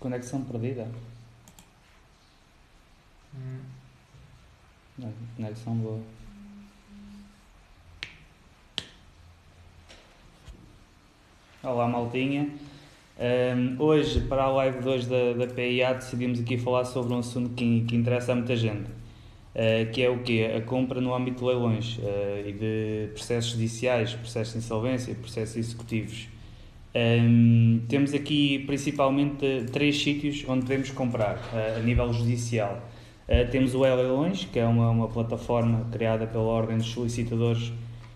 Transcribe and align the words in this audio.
Conexão 0.00 0.44
perdida. 0.44 0.88
Hum. 3.34 3.58
Não, 4.96 5.12
conexão 5.36 5.74
boa. 5.76 6.00
Olá, 11.62 11.88
maltinha. 11.88 12.48
Ahm, 13.18 13.76
hoje, 13.80 14.20
para 14.20 14.44
a 14.44 14.48
live 14.48 14.80
2 14.80 15.06
da, 15.06 15.32
da 15.32 15.46
PIA, 15.52 15.94
decidimos 15.94 16.38
aqui 16.38 16.56
falar 16.56 16.84
sobre 16.84 17.12
um 17.12 17.18
assunto 17.18 17.50
que, 17.54 17.84
que 17.84 17.96
interessa 17.96 18.30
a 18.30 18.36
muita 18.36 18.54
gente, 18.54 18.88
ah, 19.56 19.90
que 19.92 20.00
é 20.00 20.08
o 20.08 20.22
quê? 20.22 20.48
A 20.56 20.60
compra 20.60 21.00
no 21.00 21.12
âmbito 21.12 21.40
de 21.40 21.44
leilões 21.44 21.98
ah, 22.04 22.48
e 22.48 22.52
de 22.52 23.08
processos 23.12 23.50
judiciais, 23.50 24.14
processos 24.14 24.52
de 24.52 24.58
insolvência, 24.60 25.12
processos 25.16 25.56
executivos. 25.56 26.28
Ahm, 26.94 27.80
temos 27.88 28.14
aqui 28.14 28.60
principalmente 28.60 29.66
três 29.70 30.02
sítios 30.02 30.44
onde 30.48 30.62
podemos 30.62 30.90
comprar 30.90 31.38
ah, 31.52 31.78
a 31.78 31.80
nível 31.80 32.12
judicial. 32.12 32.82
Uh, 33.28 33.50
temos 33.50 33.74
o 33.74 33.84
E-Leilões, 33.84 34.44
que 34.50 34.58
é 34.58 34.64
uma, 34.64 34.88
uma 34.88 35.06
plataforma 35.06 35.86
criada 35.92 36.26
pela 36.26 36.44
Ordem 36.44 36.78
dos 36.78 36.86
Solicitadores 36.86 37.70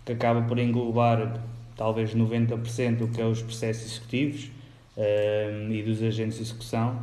que 0.06 0.12
acaba 0.12 0.41
por 0.43 0.59
englobar 0.59 1.38
talvez 1.77 2.15
90% 2.15 2.96
do 2.96 3.09
que 3.09 3.20
é 3.20 3.27
os 3.27 3.43
processos 3.43 3.93
executivos 3.93 4.51
uh, 4.96 5.70
e 5.70 5.82
dos 5.82 6.02
agentes 6.02 6.37
de 6.37 6.43
execução. 6.45 6.98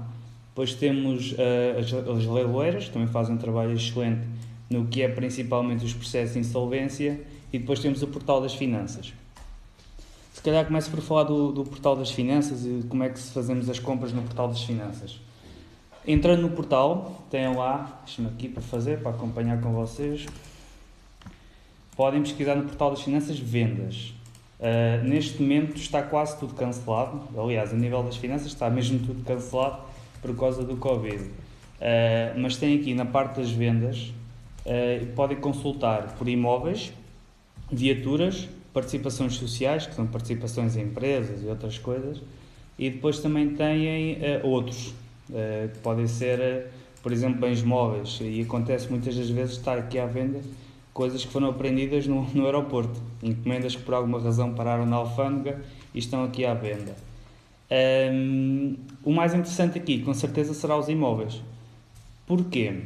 Depois 0.50 0.74
temos 0.74 1.34
uh, 1.34 1.80
as, 1.80 1.94
as 1.94 2.26
leiloeiras, 2.26 2.86
que 2.86 2.92
também 2.92 3.08
fazem 3.08 3.36
um 3.36 3.38
trabalho 3.38 3.74
excelente 3.74 4.28
no 4.70 4.86
que 4.86 5.02
é 5.02 5.08
principalmente 5.08 5.86
os 5.86 5.94
processos 5.94 6.34
de 6.34 6.40
insolvência. 6.40 7.20
E 7.52 7.58
depois 7.58 7.80
temos 7.80 8.04
o 8.04 8.08
Portal 8.08 8.42
das 8.42 8.54
Finanças. 8.54 9.14
Se 10.34 10.42
calhar 10.42 10.66
começo 10.66 10.90
por 10.90 11.02
falar 11.02 11.24
do, 11.24 11.52
do 11.52 11.64
Portal 11.64 11.96
das 11.96 12.12
Finanças 12.12 12.66
e 12.66 12.86
como 12.88 13.04
é 13.04 13.10
que 13.10 13.20
fazemos 13.20 13.70
as 13.70 13.80
compras 13.80 14.14
no 14.14 14.22
Portal 14.22 14.48
das 14.48 14.64
Finanças. 14.64 15.20
Entrando 16.08 16.42
no 16.42 16.50
portal, 16.52 17.24
tem 17.30 17.54
lá, 17.56 18.02
deixa-me 18.06 18.30
aqui 18.30 18.48
para 18.48 18.64
fazer, 18.64 19.00
para 19.02 19.12
acompanhar 19.12 19.62
com 19.62 19.74
vocês. 19.74 20.26
Podem 21.96 22.22
pesquisar 22.24 22.56
no 22.56 22.64
portal 22.64 22.92
das 22.92 23.02
finanças 23.02 23.38
vendas. 23.38 24.14
Uh, 24.60 25.08
neste 25.08 25.42
momento 25.42 25.76
está 25.76 26.02
quase 26.02 26.40
tudo 26.40 26.54
cancelado. 26.56 27.22
Aliás, 27.38 27.74
a 27.74 27.76
nível 27.76 28.02
das 28.02 28.16
finanças 28.16 28.48
está 28.48 28.70
mesmo 28.70 29.00
tudo 29.00 29.24
cancelado 29.24 29.82
por 30.22 30.36
causa 30.36 30.64
do 30.64 30.78
Covid. 30.78 31.24
Uh, 31.24 31.30
mas 32.38 32.58
tem 32.58 32.80
aqui 32.80 32.94
na 32.94 33.06
parte 33.06 33.36
das 33.40 33.52
vendas, 33.52 34.12
uh, 34.66 35.06
podem 35.16 35.38
consultar 35.38 36.16
por 36.18 36.28
imóveis, 36.28 36.92
viaturas, 37.72 38.50
participações 38.80 39.36
sociais, 39.36 39.86
que 39.86 39.96
são 39.96 40.08
participações 40.08 40.76
em 40.76 40.84
empresas 40.84 41.44
e 41.44 41.48
outras 41.48 41.78
coisas, 41.78 42.22
e 42.78 42.90
depois 42.90 43.20
também 43.20 43.56
têm 43.56 44.18
outros 44.44 44.94
Uh, 45.30 45.70
que 45.70 45.78
podem 45.80 46.08
ser, 46.08 46.40
uh, 46.40 46.68
por 47.04 47.12
exemplo, 47.12 47.40
bens 47.40 47.62
móveis. 47.62 48.18
E 48.20 48.42
acontece 48.42 48.90
muitas 48.90 49.16
das 49.16 49.30
vezes 49.30 49.58
estar 49.58 49.78
aqui 49.78 50.00
à 50.00 50.08
venda 50.08 50.42
coisas 50.92 51.24
que 51.24 51.32
foram 51.32 51.50
apreendidas 51.50 52.08
no, 52.08 52.24
no 52.34 52.46
aeroporto, 52.46 53.00
encomendas 53.22 53.76
que 53.76 53.84
por 53.84 53.94
alguma 53.94 54.20
razão 54.20 54.54
pararam 54.54 54.86
na 54.86 54.98
alfândega 54.98 55.62
e 55.94 56.00
estão 56.00 56.24
aqui 56.24 56.46
à 56.46 56.54
venda. 56.54 56.96
Um, 57.72 57.76
ehm, 57.76 58.76
o 59.04 59.14
mais 59.14 59.34
interessante 59.34 59.78
aqui, 59.78 60.00
com 60.00 60.14
certeza, 60.14 60.54
será 60.54 60.78
os 60.78 60.90
imóveis. 60.90 61.42
Porquê? 62.26 62.82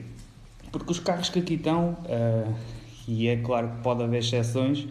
Porque 0.71 0.91
os 0.91 0.99
carros 0.99 1.29
que 1.29 1.39
aqui 1.39 1.53
estão, 1.55 1.97
uh, 2.05 2.53
e 3.07 3.29
é 3.29 3.37
claro 3.37 3.69
que 3.69 3.81
pode 3.81 4.03
haver 4.03 4.19
exceções, 4.19 4.85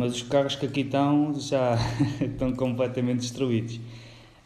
mas 0.00 0.14
os 0.14 0.22
carros 0.22 0.56
que 0.56 0.64
aqui 0.64 0.80
estão 0.80 1.34
já 1.38 1.76
estão 2.20 2.52
completamente 2.52 3.20
destruídos. 3.20 3.78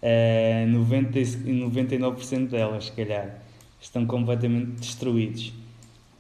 Uh, 0.03 0.67
90, 0.69 1.19
99% 1.19 2.49
delas, 2.49 2.87
se 2.87 2.93
calhar, 2.93 3.39
estão 3.81 4.05
completamente 4.05 4.81
destruídos. 4.81 5.53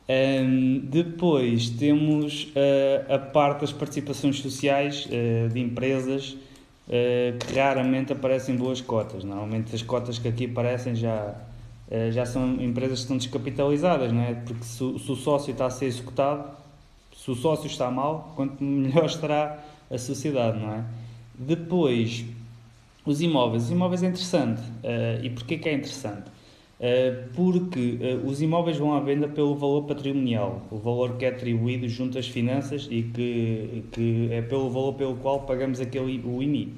Um, 0.07 0.81
depois 0.85 1.71
temos 1.71 2.53
uh, 2.55 3.15
a 3.15 3.19
parte 3.19 3.63
das 3.63 3.73
participações 3.73 4.39
sociais 4.39 5.07
uh, 5.07 5.49
de 5.49 5.61
empresas 5.61 6.37
uh, 6.87 7.39
que 7.39 7.59
raramente 7.59 8.13
aparecem 8.13 8.55
boas 8.55 8.81
cotas. 8.81 9.25
Normalmente 9.25 9.75
as 9.75 9.83
cotas 9.83 10.19
que 10.19 10.29
aqui 10.29 10.45
aparecem 10.45 10.95
já, 10.95 11.35
já 12.13 12.25
são 12.27 12.61
empresas 12.61 12.99
que 12.99 13.03
estão 13.03 13.17
descapitalizadas, 13.17 14.13
não 14.13 14.23
é? 14.23 14.35
porque 14.35 14.65
se, 14.65 14.77
se, 14.77 15.13
o 15.13 15.17
sócio 15.17 15.53
está 15.53 15.67
a 15.67 15.71
ser 15.71 15.87
executado, 15.87 16.51
se 17.25 17.31
o 17.31 17.35
sócio 17.35 17.67
está 17.67 17.91
mal, 17.91 18.35
quanto 18.37 18.63
melhor 18.63 19.07
estará 19.07 19.59
a 19.91 19.97
sociedade, 19.97 20.59
não 20.59 20.71
é? 20.71 20.85
Depois 21.35 22.23
os 23.07 23.23
imóveis. 23.23 23.65
Os 23.65 23.71
imóveis 23.71 24.03
é 24.03 24.09
interessante. 24.09 24.61
Uh, 24.61 25.25
e 25.25 25.31
porquê 25.31 25.57
que 25.57 25.71
é 25.71 25.73
interessante? 25.73 26.29
Uh, 26.79 27.27
porque 27.35 27.99
uh, 27.99 28.29
os 28.29 28.43
imóveis 28.43 28.77
vão 28.77 28.93
à 28.93 29.01
venda 29.01 29.27
pelo 29.27 29.55
valor 29.55 29.85
patrimonial, 29.85 30.67
o 30.71 30.77
valor 30.77 31.17
que 31.17 31.25
é 31.25 31.29
atribuído 31.29 31.89
junto 31.89 32.19
às 32.19 32.29
finanças 32.29 32.87
e 32.91 33.03
que, 33.03 33.85
que 33.93 34.29
é 34.31 34.43
pelo 34.43 34.69
valor 34.69 34.93
pelo 34.93 35.17
qual 35.17 35.41
pagamos 35.41 35.81
aquele, 35.81 36.21
o 36.27 36.43
IMI. 36.43 36.75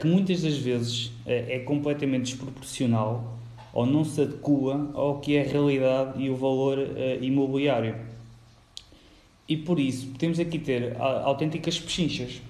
que 0.00 0.06
muitas 0.06 0.42
das 0.42 0.56
vezes 0.58 1.12
é 1.24 1.60
completamente 1.60 2.32
desproporcional 2.32 3.38
ou 3.72 3.86
não 3.86 4.04
se 4.04 4.20
adequa 4.20 4.90
ao 4.94 5.20
que 5.20 5.36
é 5.36 5.42
a 5.42 5.48
realidade 5.48 6.20
e 6.20 6.28
o 6.28 6.34
valor 6.34 6.78
imobiliário. 7.20 7.94
E 9.52 9.56
por 9.58 9.78
isso 9.78 10.06
temos 10.18 10.38
aqui 10.38 10.58
ter 10.58 10.96
autênticas 10.98 11.78
pechinchas 11.78 12.40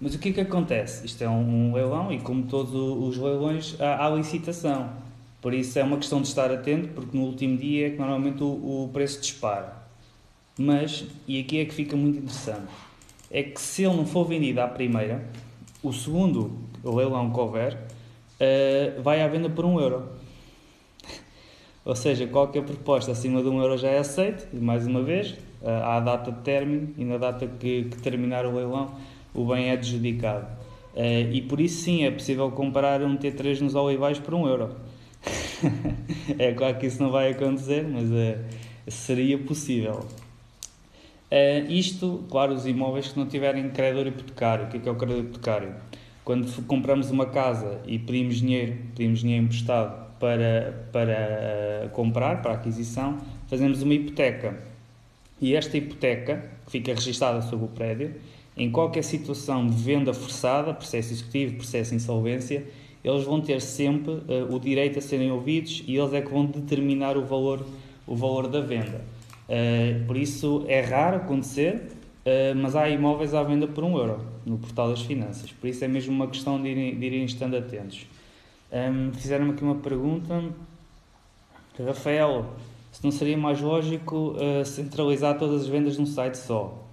mas 0.00 0.14
o 0.14 0.18
que 0.18 0.28
é 0.28 0.32
que 0.32 0.40
acontece? 0.40 1.06
Isto 1.06 1.24
é 1.24 1.28
um, 1.28 1.72
leilão 1.72 2.12
e, 2.12 2.20
como 2.20 2.42
todos 2.44 2.74
os 2.74 3.16
leilões, 3.16 3.80
há, 3.80 4.08
licitação. 4.10 4.90
Por 5.40 5.54
isso 5.54 5.78
é 5.78 5.82
uma 5.82 5.96
questão 5.96 6.20
de 6.20 6.28
estar 6.28 6.50
atento, 6.50 6.88
porque 6.88 7.16
no 7.16 7.24
último 7.24 7.56
dia 7.56 7.86
é 7.86 7.90
que 7.90 7.98
normalmente 7.98 8.42
o, 8.42 8.90
preço 8.92 9.20
dispara. 9.20 9.74
Mas, 10.58 11.06
e 11.26 11.40
aqui 11.40 11.60
é 11.60 11.64
que 11.64 11.74
fica 11.74 11.96
muito 11.96 12.18
interessante, 12.18 12.70
é 13.30 13.42
que 13.42 13.60
se 13.60 13.84
ele 13.84 13.96
não 13.96 14.06
for 14.06 14.24
vendido 14.24 14.60
à 14.60 14.68
primeira, 14.68 15.26
o 15.82 15.92
segundo 15.92 16.58
leilão 16.84 17.30
que 17.30 17.40
houver 17.40 17.74
uh, 17.74 19.02
vai 19.02 19.22
à 19.22 19.28
venda 19.28 19.48
por 19.48 19.64
um 19.64 19.80
euro. 19.80 20.10
Ou 21.84 21.94
seja, 21.94 22.26
qualquer 22.26 22.64
proposta 22.64 23.12
acima 23.12 23.42
de 23.42 23.48
um 23.48 23.60
euro 23.60 23.78
já 23.78 23.88
é 23.88 23.98
aceita, 23.98 24.48
mais 24.52 24.86
uma 24.86 25.02
vez, 25.02 25.36
a 25.64 26.00
data 26.00 26.30
de 26.30 26.40
término 26.40 26.94
e 26.96 27.04
na 27.04 27.16
data 27.16 27.46
que, 27.46 27.84
que 27.84 27.96
terminar 27.98 28.46
o 28.46 28.54
leilão 28.54 28.94
o 29.36 29.44
bem 29.44 29.68
é 29.68 29.72
adjudicado. 29.72 30.46
Uh, 30.94 31.30
e 31.30 31.42
por 31.42 31.60
isso 31.60 31.82
sim 31.82 32.04
é 32.04 32.10
possível 32.10 32.50
comprar 32.50 33.02
um 33.02 33.18
T3 33.18 33.60
nos 33.60 33.74
Olivais 33.74 34.18
por 34.18 34.32
um 34.32 34.48
euro. 34.48 34.74
é 36.38 36.52
claro 36.52 36.78
que 36.78 36.86
isso 36.86 37.02
não 37.02 37.10
vai 37.10 37.32
acontecer, 37.32 37.86
mas 37.86 38.04
uh, 38.04 38.42
seria 38.88 39.36
possível. 39.36 40.06
Uh, 41.30 41.70
isto, 41.70 42.24
claro, 42.30 42.54
os 42.54 42.66
imóveis 42.66 43.08
que 43.08 43.18
não 43.18 43.26
tiverem 43.26 43.68
credor 43.68 44.06
hipotecário. 44.06 44.64
O 44.64 44.68
que 44.68 44.78
é, 44.78 44.80
que 44.80 44.88
é 44.88 44.92
o 44.92 44.94
credor 44.94 45.18
hipotecário? 45.18 45.74
Quando 46.24 46.50
compramos 46.62 47.10
uma 47.10 47.26
casa 47.26 47.78
e 47.86 47.98
pedimos 47.98 48.36
dinheiro, 48.36 48.78
pedimos 48.96 49.20
dinheiro 49.20 49.44
emprestado 49.44 50.06
para, 50.18 50.88
para 50.90 51.90
comprar, 51.92 52.40
para 52.40 52.54
aquisição, 52.54 53.18
fazemos 53.48 53.82
uma 53.82 53.92
hipoteca. 53.92 54.58
E 55.40 55.54
esta 55.54 55.76
hipoteca, 55.76 56.50
que 56.64 56.72
fica 56.72 56.94
registada 56.94 57.42
sobre 57.42 57.66
o 57.66 57.68
prédio, 57.68 58.14
em 58.56 58.70
qualquer 58.70 59.04
situação 59.04 59.66
de 59.66 59.76
venda 59.76 60.14
forçada, 60.14 60.72
processo 60.72 61.12
executivo, 61.12 61.56
processo 61.56 61.90
de 61.90 61.96
insolvência, 61.96 62.66
eles 63.04 63.24
vão 63.24 63.40
ter 63.40 63.60
sempre 63.60 64.12
uh, 64.12 64.52
o 64.52 64.58
direito 64.58 64.98
a 64.98 65.02
serem 65.02 65.30
ouvidos 65.30 65.84
e 65.86 65.96
eles 65.96 66.12
é 66.12 66.20
que 66.20 66.30
vão 66.30 66.46
determinar 66.46 67.16
o 67.16 67.24
valor, 67.24 67.64
o 68.06 68.16
valor 68.16 68.48
da 68.48 68.60
venda. 68.60 69.04
Uh, 69.48 70.04
por 70.06 70.16
isso 70.16 70.64
é 70.66 70.80
raro 70.80 71.18
acontecer, 71.18 71.82
uh, 72.24 72.56
mas 72.56 72.74
há 72.74 72.88
imóveis 72.88 73.34
à 73.34 73.42
venda 73.42 73.68
por 73.68 73.84
um 73.84 73.96
euro 73.96 74.24
no 74.44 74.58
portal 74.58 74.88
das 74.88 75.02
finanças. 75.02 75.52
Por 75.52 75.68
isso 75.68 75.84
é 75.84 75.88
mesmo 75.88 76.12
uma 76.12 76.26
questão 76.26 76.60
de 76.60 76.68
irem, 76.68 76.98
de 76.98 77.06
irem 77.06 77.24
estando 77.24 77.56
atentos. 77.56 78.06
Um, 78.72 78.76
ehm, 78.76 79.12
Fizeram-me 79.12 79.52
aqui 79.52 79.62
uma 79.62 79.76
pergunta. 79.76 80.42
Rafael, 81.78 82.46
não 83.06 83.12
seria 83.12 83.38
mais 83.38 83.60
lógico 83.60 84.34
centralizar 84.64 85.38
todas 85.38 85.62
as 85.62 85.68
vendas 85.68 85.96
num 85.96 86.06
site 86.06 86.36
só? 86.36 86.86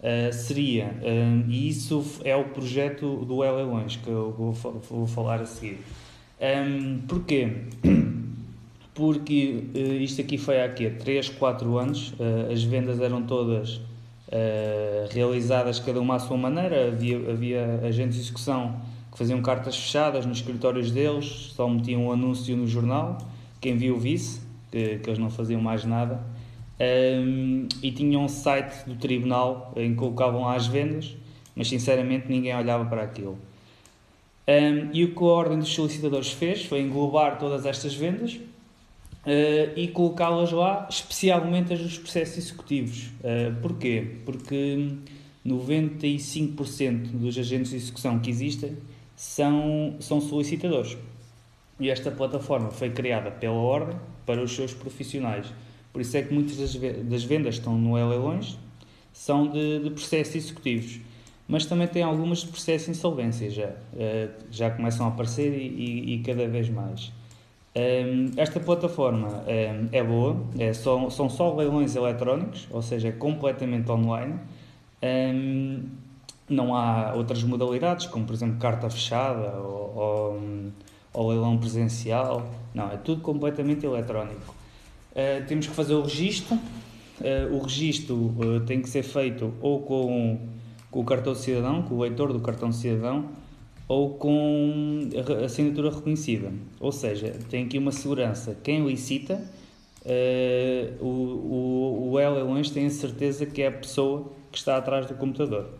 Uh, 0.00 0.32
seria, 0.32 0.94
uh, 1.02 1.50
e 1.50 1.68
isso 1.68 2.02
é 2.24 2.34
o 2.34 2.44
projeto 2.44 3.22
do 3.26 3.38
Leilões 3.38 3.96
que 3.96 4.08
eu 4.08 4.32
vou, 4.32 4.52
vou, 4.88 5.06
falar 5.06 5.42
a 5.42 5.44
seguir. 5.44 5.78
Um, 6.40 6.44
ehm, 6.44 6.98
porquê? 7.06 7.52
Porque 8.94 9.64
uh, 9.74 9.78
isto 9.78 10.22
aqui 10.22 10.38
foi 10.38 10.62
há 10.62 10.70
quê? 10.70 10.88
3, 10.88 11.28
4 11.28 11.76
anos, 11.76 12.14
as 12.50 12.62
vendas 12.62 12.98
eram 13.00 13.22
todas 13.22 13.80
realizadas 15.10 15.80
cada 15.80 16.00
uma 16.00 16.14
à 16.14 16.18
sua 16.18 16.36
maneira, 16.36 16.88
havia, 16.88 17.16
havia 17.30 17.80
agentes 17.82 18.14
de 18.14 18.22
execução 18.22 18.80
que 19.10 19.18
faziam 19.18 19.42
cartas 19.42 19.76
fechadas 19.76 20.24
nos 20.24 20.38
escritórios 20.38 20.90
deles, 20.90 21.52
só 21.54 21.68
metiam 21.68 22.06
um 22.06 22.12
anúncio 22.12 22.56
no 22.56 22.66
jornal, 22.66 23.18
quem 23.60 23.76
viu 23.76 23.98
visse, 23.98 24.40
que, 24.70 24.98
que 24.98 25.08
eles 25.08 25.18
não 25.18 25.30
faziam 25.30 25.60
mais 25.60 25.84
nada 25.84 26.20
um, 26.80 27.68
e 27.82 27.92
tinham 27.92 28.24
um 28.24 28.28
site 28.28 28.86
do 28.86 28.94
tribunal 28.94 29.72
em 29.76 29.90
que 29.90 29.96
colocavam 29.96 30.48
as 30.48 30.66
vendas, 30.66 31.14
mas 31.54 31.68
sinceramente 31.68 32.26
ninguém 32.28 32.56
olhava 32.56 32.86
para 32.86 33.02
aquilo. 33.02 33.38
Um, 34.48 34.88
e 34.92 35.04
o 35.04 35.14
que 35.14 35.22
a 35.22 35.26
Ordem 35.26 35.58
dos 35.58 35.68
Solicitadores 35.68 36.32
fez 36.32 36.64
foi 36.64 36.80
englobar 36.80 37.38
todas 37.38 37.66
estas 37.66 37.94
vendas 37.94 38.34
uh, 38.34 39.76
e 39.76 39.88
colocá-las 39.88 40.50
lá, 40.50 40.88
especialmente 40.88 41.74
as 41.74 41.80
dos 41.80 41.98
processos 41.98 42.38
executivos. 42.38 43.10
Uh, 43.20 43.54
porquê? 43.60 44.16
Porque 44.24 44.96
95% 45.46 47.08
dos 47.12 47.36
agentes 47.36 47.70
de 47.70 47.76
execução 47.76 48.18
que 48.18 48.30
existem 48.30 48.76
são, 49.14 49.96
são 50.00 50.18
solicitadores. 50.20 50.96
E 51.78 51.90
esta 51.90 52.10
plataforma 52.10 52.70
foi 52.70 52.90
criada 52.90 53.30
pela 53.30 53.54
Ordem 53.54 53.96
para 54.26 54.42
os 54.42 54.54
seus 54.54 54.72
profissionais. 54.72 55.46
Por 55.92 56.00
isso 56.00 56.16
é 56.16 56.22
que 56.22 56.32
muitas 56.32 56.56
das 57.04 57.24
vendas 57.24 57.56
estão 57.56 57.76
no 57.76 57.94
leilões 57.94 58.56
são 59.12 59.48
de, 59.48 59.80
de 59.80 59.90
processos 59.90 60.36
executivos. 60.36 61.00
Mas 61.48 61.66
também 61.66 61.88
tem 61.88 62.02
algumas 62.02 62.38
de 62.38 62.46
processos 62.46 62.86
de 62.86 62.92
insolvência 62.92 63.50
já. 63.50 63.72
Eh, 63.96 64.28
já 64.52 64.70
começam 64.70 65.04
a 65.04 65.08
aparecer 65.08 65.52
e, 65.52 65.66
e, 65.66 66.14
e 66.14 66.18
cada 66.22 66.46
vez 66.46 66.68
mais. 66.68 67.12
Ehm, 67.74 68.30
esta 68.36 68.60
plataforma 68.60 69.44
ehm, 69.48 69.88
é 69.90 70.02
boa, 70.02 70.36
é 70.58 70.72
só, 70.72 71.10
são 71.10 71.28
só 71.28 71.54
leilões 71.54 71.96
eletrónicos, 71.96 72.68
ou 72.70 72.82
seja, 72.82 73.08
é 73.08 73.12
completamente 73.12 73.90
online. 73.90 74.38
Não 76.48 76.74
há 76.74 77.14
outras 77.14 77.42
modalidades, 77.44 78.06
como 78.06 78.26
por 78.26 78.34
exemplo 78.34 78.58
carta 78.58 78.90
fechada 78.90 79.56
ou, 79.60 79.96
ou, 79.96 80.40
ou 81.12 81.28
leilão 81.28 81.58
presencial. 81.58 82.50
Não, 82.74 82.90
é 82.90 82.96
tudo 82.96 83.20
completamente 83.20 83.84
eletrónico. 83.84 84.54
Uh, 85.12 85.44
temos 85.46 85.66
que 85.66 85.74
fazer 85.74 85.94
o 85.94 86.02
registro. 86.02 86.54
Uh, 86.54 87.54
o 87.54 87.62
registro 87.62 88.14
uh, 88.14 88.60
tem 88.66 88.80
que 88.80 88.88
ser 88.88 89.02
feito 89.02 89.52
ou 89.60 89.80
com, 89.82 90.38
com 90.90 91.00
o 91.00 91.04
cartão 91.04 91.32
de 91.32 91.40
cidadão, 91.40 91.82
com 91.82 91.94
o 91.96 92.00
leitor 92.00 92.32
do 92.32 92.40
cartão 92.40 92.70
de 92.70 92.76
cidadão, 92.76 93.28
ou 93.88 94.14
com 94.14 95.08
a 95.42 95.44
assinatura 95.44 95.90
reconhecida. 95.90 96.52
Ou 96.78 96.92
seja, 96.92 97.36
tem 97.50 97.64
aqui 97.64 97.76
uma 97.76 97.90
segurança. 97.90 98.56
Quem 98.62 98.86
licita, 98.86 99.42
o, 101.00 101.06
o, 101.06 102.10
o 102.12 102.18
L 102.18 102.70
tem 102.72 102.86
a 102.86 102.90
certeza 102.90 103.44
que 103.44 103.62
é 103.62 103.66
a 103.66 103.72
pessoa 103.72 104.30
que 104.52 104.58
está 104.58 104.76
atrás 104.76 105.06
do 105.06 105.14
computador. 105.14 105.70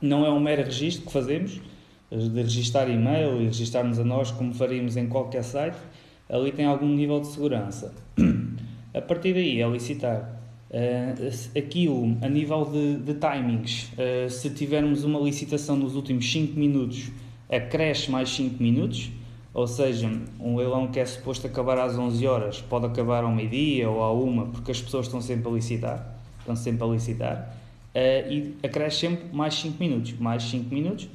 Não 0.00 0.24
é 0.24 0.30
um 0.30 0.38
mero 0.38 0.62
registro 0.62 1.06
que 1.06 1.12
fazemos, 1.12 1.60
de 2.10 2.42
registar 2.42 2.90
e-mail 2.90 3.40
e 3.40 3.44
registarmos 3.44 3.98
a 3.98 4.04
nós 4.04 4.30
como 4.30 4.52
faríamos 4.52 4.96
em 4.96 5.06
qualquer 5.06 5.44
site, 5.44 5.76
ali 6.28 6.52
tem 6.52 6.64
algum 6.64 6.88
nível 6.88 7.20
de 7.20 7.28
segurança. 7.28 7.94
A 8.92 9.00
partir 9.00 9.34
daí 9.34 9.60
é 9.60 9.68
licitar. 9.68 10.40
Uh, 10.70 11.58
aquilo 11.58 12.16
a 12.22 12.28
nível 12.28 12.64
de, 12.64 12.98
de 12.98 13.14
timings, 13.14 13.90
uh, 13.94 14.30
se 14.30 14.50
tivermos 14.50 15.02
uma 15.02 15.18
licitação 15.18 15.76
nos 15.76 15.96
últimos 15.96 16.30
5 16.30 16.58
minutos, 16.58 17.10
acresce 17.50 18.08
mais 18.08 18.28
5 18.30 18.62
minutos, 18.62 19.10
ou 19.52 19.66
seja, 19.66 20.08
um 20.38 20.56
leilão 20.56 20.86
que 20.86 21.00
é 21.00 21.04
suposto 21.04 21.48
acabar 21.48 21.76
às 21.78 21.98
11 21.98 22.24
horas 22.24 22.60
pode 22.60 22.86
acabar 22.86 23.24
ao 23.24 23.32
meio-dia 23.32 23.90
ou 23.90 24.00
à 24.00 24.12
uma, 24.12 24.46
porque 24.46 24.70
as 24.70 24.80
pessoas 24.80 25.06
estão 25.06 25.20
sempre 25.20 25.48
a 25.48 25.52
licitar, 25.52 26.20
estão 26.38 26.54
sempre 26.54 26.84
a 26.84 26.86
licitar, 26.86 27.56
uh, 27.92 28.32
e 28.32 28.54
acresce 28.62 29.00
sempre 29.00 29.24
mais 29.32 29.54
5 29.54 29.76
minutos, 29.80 30.14
mais 30.20 30.44
5 30.44 30.72
minutos. 30.72 31.08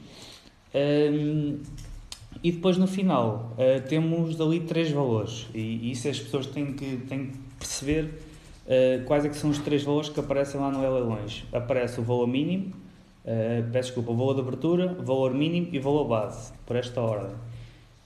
E 2.43 2.51
depois 2.51 2.77
no 2.77 2.87
final 2.87 3.55
temos 3.87 4.35
dali 4.35 4.59
três 4.59 4.91
valores, 4.91 5.47
e 5.53 5.91
isso 5.91 6.07
as 6.07 6.19
pessoas 6.19 6.45
têm 6.47 6.73
que, 6.73 6.97
têm 7.07 7.27
que 7.27 7.37
perceber 7.57 8.19
uh, 8.65 9.03
quais 9.05 9.25
é 9.25 9.29
que 9.29 9.35
são 9.35 9.49
os 9.49 9.59
três 9.59 9.83
valores 9.83 10.09
que 10.09 10.19
aparecem 10.19 10.59
lá 10.59 10.71
no 10.71 10.81
leilões. 10.81 11.43
Aparece 11.51 11.99
o 11.99 12.03
valor 12.03 12.27
mínimo, 12.27 12.73
uh, 13.23 13.71
peço 13.71 13.89
desculpa, 13.89 14.11
o 14.11 14.15
valor 14.15 14.33
de 14.35 14.41
abertura, 14.41 14.93
valor 14.99 15.33
mínimo 15.33 15.67
e 15.71 15.79
valor 15.79 16.05
base, 16.05 16.51
por 16.65 16.75
esta 16.75 17.01
ordem. 17.01 17.35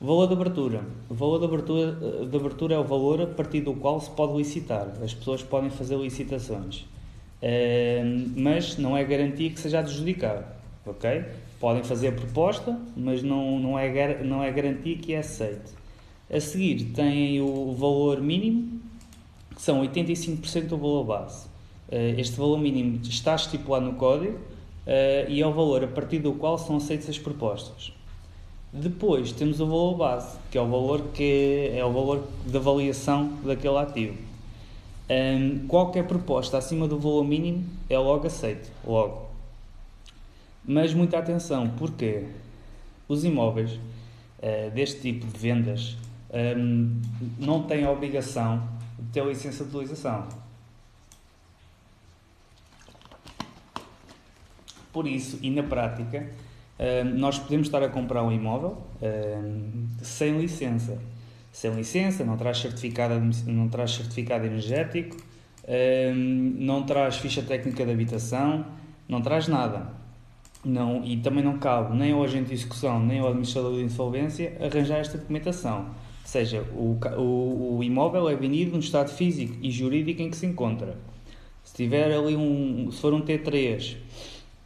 Valor 0.01 0.27
de 0.27 0.33
abertura. 0.33 0.81
O 1.09 1.13
valor 1.13 1.39
de 1.39 1.45
abertura, 1.45 1.91
de 2.25 2.37
abertura 2.37 2.75
é 2.75 2.79
o 2.79 2.85
valor 2.85 3.21
a 3.21 3.27
partir 3.27 3.59
do 3.61 3.73
qual 3.73 3.99
se 3.99 4.09
pode 4.09 4.37
licitar. 4.37 4.87
As 5.03 5.13
pessoas 5.13 5.43
podem 5.43 5.69
fazer 5.69 5.97
licitações. 5.97 6.85
Uh, 7.41 8.31
mas 8.35 8.77
não 8.77 8.95
é 8.95 9.03
garantia 9.03 9.49
que 9.49 9.59
seja 9.59 9.79
adjudicado. 9.79 10.45
Ok? 10.85 11.25
Podem 11.59 11.83
fazer 11.83 12.09
a 12.09 12.11
proposta, 12.11 12.79
mas 12.95 13.21
não, 13.21 13.59
não, 13.59 13.77
é, 13.77 14.23
não 14.23 14.43
é 14.43 14.51
garantia 14.51 14.97
que 14.97 15.13
é 15.13 15.19
aceite. 15.19 15.73
A 16.31 16.39
seguir 16.39 16.91
tem 16.93 17.41
o 17.41 17.73
valor 17.73 18.21
mínimo, 18.21 18.79
que 19.55 19.61
são 19.61 19.81
85% 19.81 20.67
do 20.67 20.77
valor 20.77 21.03
base. 21.03 21.47
Eh, 21.91 22.15
este 22.17 22.37
valor 22.37 22.59
mínimo 22.59 22.99
está 23.03 23.35
estipulado 23.35 23.85
no 23.85 23.93
código 23.93 24.37
eh, 24.85 25.25
e 25.27 25.41
é 25.41 25.47
o 25.47 25.51
valor 25.51 25.83
a 25.83 25.87
partir 25.87 26.19
do 26.19 26.33
qual 26.33 26.57
são 26.57 26.77
aceitas 26.77 27.09
as 27.09 27.17
propostas. 27.17 27.91
Depois 28.71 29.31
temos 29.31 29.59
o 29.59 29.65
valor 29.65 29.95
base, 29.95 30.37
que 30.51 30.57
é 30.57 30.61
o 30.61 30.67
valor 30.67 31.07
que 31.13 31.71
é 31.73 31.83
o 31.83 31.91
valor 31.91 32.23
de 32.45 32.55
avaliação 32.55 33.33
daquele 33.43 33.77
ativo. 33.77 34.17
Ehm, 35.09 35.65
qualquer 35.67 36.05
proposta 36.05 36.57
acima 36.57 36.87
do 36.87 36.99
valor 36.99 37.23
mínimo 37.25 37.65
é 37.89 37.97
logo 37.97 38.27
aceito, 38.27 38.69
logo. 38.85 39.28
Mas 40.71 40.93
muita 40.93 41.17
atenção, 41.17 41.67
porque 41.79 42.25
os 43.07 43.23
imóveis 43.23 43.71
uh, 43.71 44.69
deste 44.69 45.01
tipo 45.01 45.25
de 45.25 45.35
vendas 45.35 45.97
um, 46.31 46.37
ehm, 46.37 47.01
não 47.39 47.63
têm 47.63 47.85
a 47.85 47.89
obrigação 47.89 48.69
ter 49.11 49.25
licença 49.25 49.63
de 49.63 49.75
utilização. 49.75 50.27
Por 54.93 55.07
isso, 55.07 55.39
e 55.41 55.49
na 55.49 55.63
prática, 55.63 56.29
eh, 56.77 57.03
nós 57.03 57.39
podemos 57.39 57.65
estar 57.65 57.81
a 57.81 57.89
comprar 57.89 58.23
um 58.23 58.31
imóvel 58.31 58.77
eh, 59.01 59.39
sem 60.03 60.37
licença. 60.39 60.99
Sem 61.51 61.71
licença, 61.73 62.23
não 62.23 62.37
traz 62.37 62.59
certificado, 62.59 63.15
não 63.47 63.69
traz 63.69 63.91
certificado 63.91 64.45
energético, 64.45 65.17
não 66.13 66.83
traz 66.83 67.17
ficha 67.17 67.41
técnica 67.41 67.85
de 67.85 67.91
habitação, 67.91 68.65
não 69.07 69.21
traz 69.21 69.47
nada. 69.47 69.99
Não, 70.63 71.03
e 71.05 71.17
também 71.17 71.43
não 71.43 71.57
cabe 71.57 71.95
nem 71.95 72.11
ao 72.11 72.21
agente 72.21 72.49
de 72.49 72.53
execução 72.53 72.99
nem 72.99 73.19
ao 73.19 73.27
administrador 73.27 73.75
de 73.75 73.81
insolvência 73.81 74.57
arranjar 74.59 74.99
esta 74.99 75.17
documentação 75.17 75.85
seja, 76.29 76.61
o, 76.75 76.97
o, 77.17 77.77
o 77.77 77.83
imóvel 77.83 78.29
é 78.29 78.35
vendido 78.35 78.73
no 78.73 78.79
estado 78.79 79.09
físico 79.09 79.57
e 79.61 79.71
jurídico 79.71 80.21
em 80.21 80.29
que 80.29 80.37
se 80.37 80.45
encontra. 80.45 80.95
Se 81.63 81.73
tiver 81.73 82.11
ali 82.11 82.35
um, 82.35 82.91
se 82.91 83.01
for 83.01 83.13
um 83.13 83.21
T3 83.21 83.95
uh, 83.95 83.97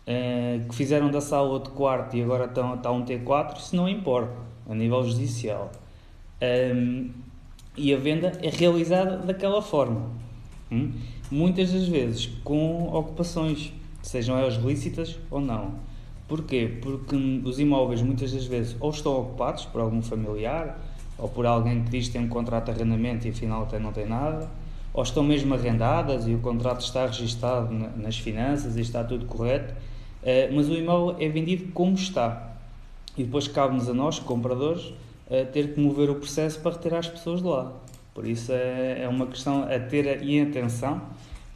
eh, 0.06 0.62
que 0.68 0.76
fizeram 0.76 1.10
da 1.10 1.22
sala 1.22 1.48
outro 1.48 1.72
quarto 1.72 2.18
e 2.18 2.22
agora 2.22 2.46
está, 2.46 2.74
está 2.76 2.92
um 2.92 3.06
T4, 3.06 3.58
isso 3.58 3.76
não 3.76 3.88
importa 3.88 4.36
a 4.70 4.76
nível 4.76 5.04
judicial. 5.04 5.72
Um, 6.42 6.46
ehm, 6.46 7.10
e 7.78 7.94
a 7.94 7.98
venda 7.98 8.34
é 8.42 8.50
realizada 8.50 9.18
daquela 9.18 9.62
forma. 9.62 10.12
Hum? 10.72 10.92
Muitas 11.32 11.72
das 11.72 11.88
vezes 11.88 12.28
com 12.44 12.90
ocupações, 12.94 13.72
sejam 14.04 14.38
elas 14.38 14.56
lícitas 14.56 15.18
ou 15.32 15.42
não. 15.42 15.74
Porquê? 16.28 16.78
Porque 16.82 17.16
os 17.44 17.60
imóveis 17.60 18.02
muitas 18.02 18.32
das 18.32 18.46
vezes 18.46 18.76
ou 18.80 18.92
estão 18.92 19.20
ocupados 19.20 19.66
por 19.66 19.82
algum 19.82 20.02
familiar, 20.02 20.80
ou 21.18 21.28
por 21.28 21.46
alguém 21.46 21.84
que 21.84 21.90
diz 21.90 22.08
que 22.08 22.14
tem 22.14 22.22
um 22.22 22.30
contrato 22.30 22.66
de 22.66 22.72
arrendamento 22.72 23.28
e 23.28 23.32
afinal 23.32 23.64
até 23.64 23.80
não 23.80 23.92
tem 23.92 24.08
nada, 24.08 24.50
ou 24.94 25.04
estão 25.04 25.24
mesmo 25.24 25.54
arrendadas 25.54 26.28
e 26.28 26.34
o 26.34 26.40
contrato 26.40 26.82
está 26.82 27.06
registado 27.06 27.74
nas 27.98 28.18
finanças 28.18 28.78
e 28.78 28.82
está 28.82 29.04
tudo 29.04 29.26
correto, 29.26 29.74
eh, 30.22 30.50
mas 30.54 30.70
o 30.70 30.74
imóvel 30.74 31.16
é 31.20 31.28
vendido 31.30 31.72
como 31.74 31.96
está. 31.96 32.56
E 33.18 33.24
depois 33.24 33.48
cabe-nos 33.48 33.90
a 33.90 33.94
nós, 33.94 34.20
compradores, 34.20 34.94
ter 35.52 35.74
que 35.74 35.80
mover 35.80 36.10
o 36.10 36.16
processo 36.16 36.60
para 36.60 36.72
retirar 36.72 37.00
as 37.00 37.08
pessoas 37.08 37.42
de 37.42 37.48
lá. 37.48 37.72
Por 38.14 38.28
isso 38.28 38.52
é, 38.52 39.04
é 39.04 39.08
uma 39.08 39.26
questão 39.26 39.64
a 39.64 39.80
ter 39.80 40.24
em 40.24 40.42
atenção, 40.42 41.02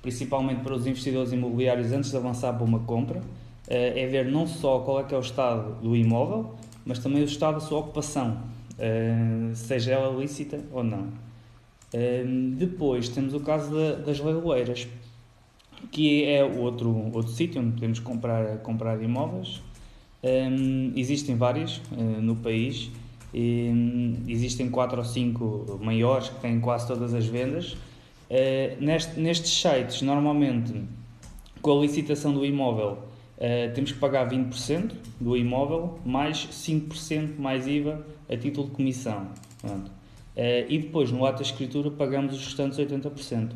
principalmente 0.08 0.62
para 0.62 0.74
os 0.74 0.88
investidores 0.88 1.34
imobiliários 1.34 1.92
antes 1.92 2.12
de 2.12 2.16
avançar 2.16 2.54
para 2.54 2.64
uma 2.64 2.80
compra, 2.80 3.22
eh, 3.68 4.04
é 4.04 4.08
ver 4.08 4.32
não 4.32 4.48
só 4.48 4.80
qual 4.80 5.02
é 5.02 5.04
que 5.04 5.14
é 5.14 5.18
o 5.18 5.22
estado 5.22 5.82
do 5.82 5.98
imóvel, 5.98 6.56
mas 6.86 7.00
também 7.00 7.22
o 7.22 7.26
estado 7.26 7.56
da 7.56 7.60
sua 7.60 7.80
ocupação 7.80 8.38
uh, 8.78 9.54
seja 9.54 9.92
ela 9.92 10.18
lícita 10.18 10.62
ou 10.72 10.82
não. 10.82 11.10
Uh, 11.94 12.56
depois 12.56 13.10
temos 13.10 13.34
o 13.34 13.42
caso 13.42 13.76
da, 13.76 13.96
das 13.96 14.22
leiloeiras, 14.22 14.88
que 15.92 16.24
é 16.24 16.42
outro, 16.42 16.90
outro 17.14 17.34
sítio 17.34 17.62
onde 17.62 17.74
podemos 17.74 18.00
comprar, 18.00 18.60
comprar 18.60 19.04
imóveis. 19.04 19.62
Existem 20.96 21.36
vários 21.36 21.82
uh, 21.92 22.22
no 22.22 22.38
país, 22.38 22.90
existem 24.26 24.70
quatro 24.70 25.00
ou 25.00 25.04
cinco 25.04 25.78
maiores 25.82 26.30
que 26.30 26.40
têm 26.40 26.62
quase 26.62 26.88
todas 26.88 27.14
as 27.14 27.26
vendas. 27.26 27.76
Uh, 28.30 28.84
neste, 28.84 29.20
nestes 29.20 29.52
sites, 29.52 30.02
normalmente, 30.02 30.74
com 31.62 31.78
a 31.78 31.82
licitação 31.82 32.34
do 32.34 32.46
imóvel, 32.46 33.04
uh, 33.38 33.74
temos 33.74 33.94
que 33.94 34.00
pagar 34.00 34.30
20% 34.30 34.92
do 35.20 35.38
imóvel, 35.38 36.00
mais 36.06 36.48
5% 36.48 37.38
mais 37.38 37.68
IVA 37.68 38.06
a 38.30 38.36
título 38.36 38.68
de 38.68 38.74
comissão. 38.74 39.32
Uh, 39.64 39.80
e 40.68 40.78
depois, 40.78 41.12
no 41.12 41.26
ato 41.26 41.38
da 41.38 41.44
escritura, 41.44 41.90
pagamos 41.90 42.36
os 42.36 42.46
restantes 42.46 42.78
80%. 42.78 43.52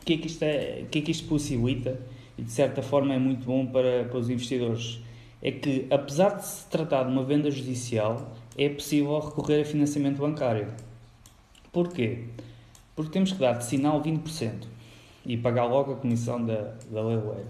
O 0.00 0.04
que 0.04 0.14
é 0.14 0.16
que 0.16 0.26
isto, 0.26 0.42
é, 0.42 0.84
que 0.90 0.98
é 1.00 1.02
que 1.02 1.10
isto 1.10 1.28
possibilita? 1.28 2.00
E 2.38 2.42
de 2.42 2.50
certa 2.50 2.82
forma 2.82 3.14
é 3.14 3.18
muito 3.18 3.44
bom 3.44 3.66
para, 3.66 4.04
para 4.04 4.18
os 4.18 4.30
investidores. 4.30 5.00
é 5.42 5.50
que, 5.50 5.86
apesar 5.90 6.36
de 6.36 6.46
se 6.46 6.66
tratar 6.66 7.04
de 7.04 7.10
uma 7.10 7.24
venda 7.24 7.50
judicial, 7.50 8.32
é 8.56 8.68
possível 8.68 9.18
recorrer 9.18 9.62
a 9.62 9.64
financiamento 9.64 10.18
bancário. 10.18 10.68
Porquê? 11.72 12.24
Porque 12.36 12.42
temos 13.10 13.32
que 13.32 13.38
dar 13.38 13.54
de 13.54 13.64
sinal 13.64 14.02
20% 14.02 14.52
e 15.24 15.36
pagar 15.36 15.64
logo 15.64 15.92
a 15.92 15.96
comissão 15.96 16.44
da, 16.44 16.74
da 16.90 17.02
leiloeira. 17.02 17.46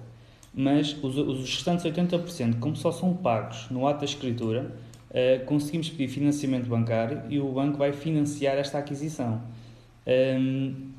Mas 0.55 0.97
os, 1.03 1.17
os 1.17 1.41
restantes 1.41 1.85
80%, 1.85 2.59
como 2.59 2.77
só 2.77 2.93
são 2.93 3.15
pagos 3.15 3.69
no 3.71 3.87
ato 3.87 4.01
da 4.01 4.05
escritura, 4.05 4.75
uh, 5.11 5.45
conseguimos 5.47 5.89
pedir 5.89 6.09
financiamento 6.09 6.67
bancário 6.69 7.23
e 7.29 7.41
o 7.41 7.51
banco 7.51 7.79
vai 7.79 7.93
financiar 7.93 8.57
esta 8.57 8.79
aquisição. 8.79 9.43
Um, 10.07 10.91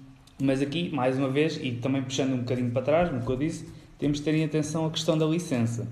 mas 0.41 0.61
aqui, 0.61 0.89
mais 0.89 1.17
uma 1.17 1.29
vez, 1.29 1.57
e 1.61 1.73
também 1.73 2.01
puxando 2.01 2.33
um 2.33 2.39
bocadinho 2.39 2.71
para 2.71 2.81
trás, 2.81 3.13
no 3.13 3.21
que 3.21 3.31
eu 3.31 3.37
disse, 3.37 3.69
temos 3.99 4.17
de 4.17 4.23
ter 4.23 4.33
em 4.33 4.43
atenção 4.43 4.85
a 4.85 4.89
questão 4.89 5.17
da 5.17 5.25
licença. 5.25 5.87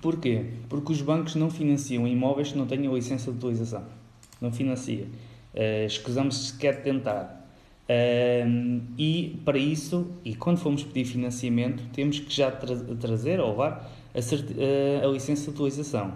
Porquê? 0.00 0.44
Porque 0.68 0.92
os 0.92 1.00
bancos 1.00 1.34
não 1.34 1.50
financiam 1.50 2.06
imóveis 2.06 2.52
que 2.52 2.58
não 2.58 2.66
tenham 2.66 2.94
licença 2.94 3.30
de 3.30 3.38
utilização. 3.38 3.84
Não 4.40 4.52
financia. 4.52 5.06
Uh, 5.58 5.86
escusamos 5.86 6.48
sequer 6.48 6.82
tentar. 6.82 7.34
Uh, 7.88 8.80
e 8.96 9.40
para 9.44 9.58
isso, 9.58 10.06
e 10.24 10.36
quando 10.36 10.58
formos 10.58 10.84
pedir 10.84 11.04
financiamento, 11.04 11.82
temos 11.92 12.20
que 12.20 12.32
já 12.32 12.48
tra 12.50 12.76
trazer 13.00 13.40
ou 13.40 13.50
levar 13.50 13.90
a, 14.14 14.18
uh, 14.18 15.08
a 15.08 15.12
licença 15.12 15.44
de 15.44 15.50
utilização. 15.50 16.14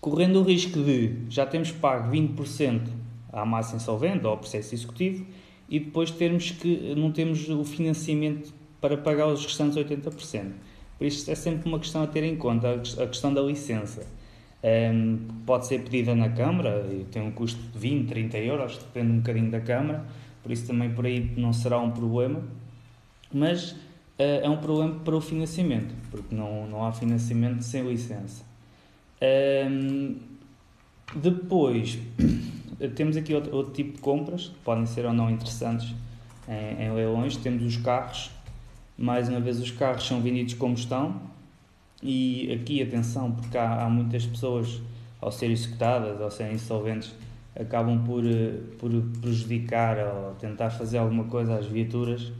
Correndo 0.00 0.40
o 0.40 0.42
risco 0.44 0.78
de 0.80 1.16
já 1.28 1.44
temos 1.44 1.72
pago 1.72 2.12
20% 2.12 2.82
à 3.32 3.44
massa 3.44 3.74
insolvente 3.74 4.24
ou 4.24 4.30
ao 4.30 4.38
processo 4.38 4.74
executivo 4.74 5.26
e 5.68 5.80
depois 5.80 6.10
termos 6.10 6.50
que 6.50 6.94
não 6.94 7.10
temos 7.10 7.48
o 7.48 7.64
financiamento 7.64 8.52
para 8.80 8.96
pagar 8.96 9.26
os 9.26 9.44
restantes 9.44 9.76
80%. 9.76 10.52
Por 10.98 11.06
isso 11.06 11.28
é 11.30 11.34
sempre 11.34 11.68
uma 11.68 11.78
questão 11.78 12.02
a 12.02 12.06
ter 12.06 12.22
em 12.22 12.36
conta, 12.36 12.74
a 12.74 13.06
questão 13.06 13.32
da 13.32 13.40
licença. 13.40 14.06
Um, 14.64 15.18
pode 15.44 15.66
ser 15.66 15.80
pedida 15.80 16.14
na 16.14 16.30
Câmara 16.30 16.86
e 16.90 17.04
tem 17.04 17.20
um 17.20 17.30
custo 17.30 17.60
de 17.60 17.78
20, 17.78 18.08
30 18.08 18.38
euros, 18.38 18.78
depende 18.78 19.12
um 19.12 19.16
bocadinho 19.18 19.50
da 19.50 19.60
Câmara, 19.60 20.02
por 20.42 20.50
isso 20.50 20.66
também 20.66 20.90
por 20.90 21.04
aí 21.04 21.30
não 21.36 21.52
será 21.52 21.78
um 21.78 21.90
problema, 21.90 22.42
mas 23.30 23.72
uh, 23.72 23.76
é 24.42 24.48
um 24.48 24.56
problema 24.56 24.94
para 25.00 25.14
o 25.14 25.20
financiamento, 25.20 25.94
porque 26.10 26.34
não, 26.34 26.66
não 26.66 26.82
há 26.82 26.92
financiamento 26.92 27.60
sem 27.60 27.86
licença. 27.86 28.42
Um, 29.20 30.16
depois, 31.14 31.98
temos 32.96 33.18
aqui 33.18 33.34
outro, 33.34 33.54
outro, 33.54 33.74
tipo 33.74 33.92
de 33.92 33.98
compras, 33.98 34.48
que 34.48 34.58
podem 34.64 34.86
ser 34.86 35.04
ou 35.04 35.12
não 35.12 35.30
interessantes 35.30 35.94
em, 36.48 36.84
em 36.84 36.92
leilões. 36.94 37.36
Temos 37.36 37.62
os 37.62 37.76
carros, 37.76 38.30
mais 38.96 39.28
uma 39.28 39.40
vez, 39.40 39.60
os 39.60 39.70
carros 39.70 40.06
são 40.06 40.22
vendidos 40.22 40.54
como 40.54 40.72
estão, 40.72 41.20
e 42.04 42.52
aqui 42.52 42.82
atenção, 42.82 43.32
porque 43.32 43.58
há, 43.58 43.84
há 43.84 43.90
muitas 43.90 44.24
pessoas, 44.26 44.80
ao 45.20 45.32
serem 45.32 45.54
executadas, 45.54 46.20
ao 46.20 46.30
serem 46.30 46.54
insolventes, 46.54 47.14
acabam 47.58 48.04
por, 48.04 48.24
eh, 48.24 48.60
por 48.78 48.90
prejudicar 49.20 49.96
ou 49.98 50.34
tentar 50.34 50.70
fazer 50.70 50.98
alguma 50.98 51.24
coisa 51.24 51.56
às 51.56 51.66
viaturas 51.66 52.32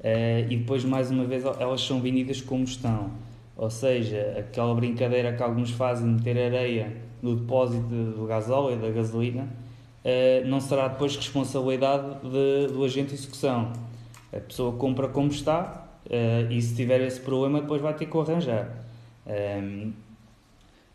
Uh, 0.00 0.48
e 0.48 0.56
depois, 0.56 0.82
mais 0.82 1.10
uma 1.10 1.24
vez, 1.24 1.44
elas 1.44 1.82
são 1.82 2.00
vendidas 2.00 2.40
como 2.40 2.64
estão. 2.64 3.10
Ou 3.54 3.68
seja, 3.68 4.34
aquela 4.38 4.74
brincadeira 4.74 5.34
que 5.34 5.42
alguns 5.42 5.70
fazem 5.70 6.06
de 6.06 6.14
meter 6.14 6.46
areia 6.46 6.96
no 7.22 7.36
depósito 7.36 7.82
do 7.82 8.26
gasóleo 8.26 8.76
e 8.76 8.78
da 8.78 8.90
gasolina, 8.90 9.42
uh, 9.42 10.48
não 10.48 10.58
será 10.58 10.88
depois 10.88 11.14
responsabilidade 11.16 12.14
de, 12.22 12.72
do 12.72 12.82
agente 12.82 13.08
de 13.08 13.14
execução. 13.14 13.72
A 14.32 14.40
pessoa 14.40 14.72
compra 14.72 15.08
como 15.08 15.28
está 15.28 15.86
e 16.48 16.62
se 16.62 16.74
tiver 16.74 17.00
esse 17.02 17.20
problema 17.20 17.60
depois 17.60 17.82
vai 17.82 17.92
ter 17.94 18.06
que 18.06 18.16
o 18.16 18.20
arranjar. 18.20 18.68
Um, 19.30 19.92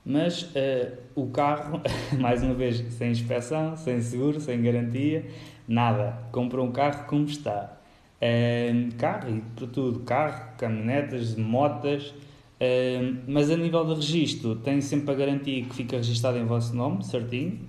mas 0.05 0.43
uh, 0.43 0.97
o 1.15 1.27
carro, 1.27 1.81
mais 2.19 2.43
uma 2.43 2.53
vez, 2.53 2.77
sem 2.93 3.11
inspeção, 3.11 3.75
sem 3.77 4.01
seguro, 4.01 4.39
sem 4.39 4.61
garantia, 4.61 5.25
nada. 5.67 6.19
Compra 6.31 6.61
um 6.61 6.71
carro 6.71 7.05
como 7.07 7.25
está. 7.25 7.77
Um, 8.21 8.89
carro 8.97 9.29
e 9.29 9.41
para 9.55 9.67
tudo, 9.67 9.99
carro, 10.01 10.55
caminhonetas, 10.57 11.35
motas, 11.35 12.13
um, 12.61 13.17
mas 13.27 13.49
a 13.49 13.57
nível 13.57 13.83
de 13.85 13.95
registro, 13.95 14.55
tem 14.55 14.79
sempre 14.79 15.11
a 15.11 15.15
garantia 15.15 15.63
que 15.63 15.75
fica 15.75 15.97
registado 15.97 16.37
em 16.37 16.45
vosso 16.45 16.75
nome, 16.75 17.03
certinho, 17.03 17.59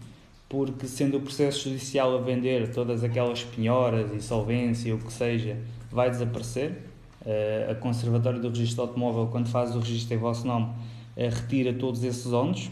porque 0.48 0.86
sendo 0.86 1.16
o 1.16 1.20
processo 1.20 1.68
judicial 1.68 2.16
a 2.16 2.20
vender 2.20 2.72
todas 2.72 3.02
aquelas 3.02 3.42
penhoras, 3.42 4.12
insolvência, 4.12 4.94
o 4.94 4.98
que 4.98 5.12
seja, 5.12 5.56
vai 5.90 6.10
desaparecer. 6.10 6.82
Uh, 7.26 7.72
a 7.72 7.74
Conservatório 7.74 8.40
do 8.40 8.48
Registro 8.48 8.82
Automóvel, 8.82 9.26
quando 9.26 9.48
faz 9.48 9.74
o 9.74 9.80
registro 9.80 10.14
em 10.14 10.18
vosso 10.18 10.46
nome, 10.46 10.66
uh, 10.66 11.28
retira 11.28 11.74
todos 11.74 12.04
esses 12.04 12.32
ónus. 12.32 12.70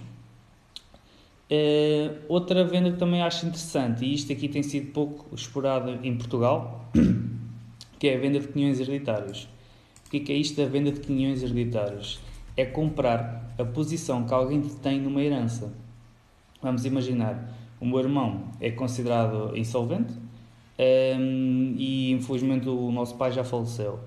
Uh, 1.50 2.14
outra 2.28 2.64
venda 2.64 2.92
que 2.92 2.96
também 2.96 3.20
acho 3.20 3.46
interessante, 3.46 4.04
e 4.04 4.14
isto 4.14 4.32
aqui 4.32 4.49
tem 4.49 4.62
sido 4.62 4.92
pouco 4.92 5.34
explorado 5.34 5.99
em 6.04 6.16
Portugal, 6.16 6.88
que 7.99 8.06
é 8.06 8.14
a 8.14 8.18
venda 8.20 8.38
de 8.38 8.46
quinhões 8.46 8.78
hereditários. 8.78 9.49
O 10.06 10.11
que 10.11 10.18
é, 10.18 10.20
que 10.20 10.32
é 10.32 10.37
isto 10.37 10.62
da 10.62 10.68
venda 10.68 10.92
de 10.92 11.00
quinhões 11.00 11.42
hereditários? 11.42 12.20
É 12.56 12.64
comprar 12.64 13.52
a 13.58 13.64
posição 13.64 14.25
que 14.25 14.32
alguém 14.32 14.62
tem 14.62 15.00
numa 15.00 15.20
herança. 15.20 15.73
Vamos 16.62 16.84
imaginar, 16.84 17.52
o 17.80 17.84
meu 17.84 17.99
irmão 17.99 18.44
é 18.61 18.70
considerado 18.70 19.56
insolvente 19.56 20.12
um, 20.12 20.23
ehm, 20.78 21.75
e 21.76 22.12
infelizmente 22.12 22.68
o 22.68 22.92
nosso 22.92 23.16
pai 23.16 23.32
já 23.32 23.42
faleceu. 23.42 23.99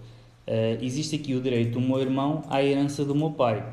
Uh, 0.47 0.81
existe 0.81 1.17
aqui 1.17 1.35
o 1.35 1.41
direito 1.41 1.73
do 1.73 1.81
meu 1.81 1.99
irmão 1.99 2.41
à 2.49 2.63
herança 2.63 3.03
do 3.03 3.13
meu 3.13 3.31
pai, 3.31 3.65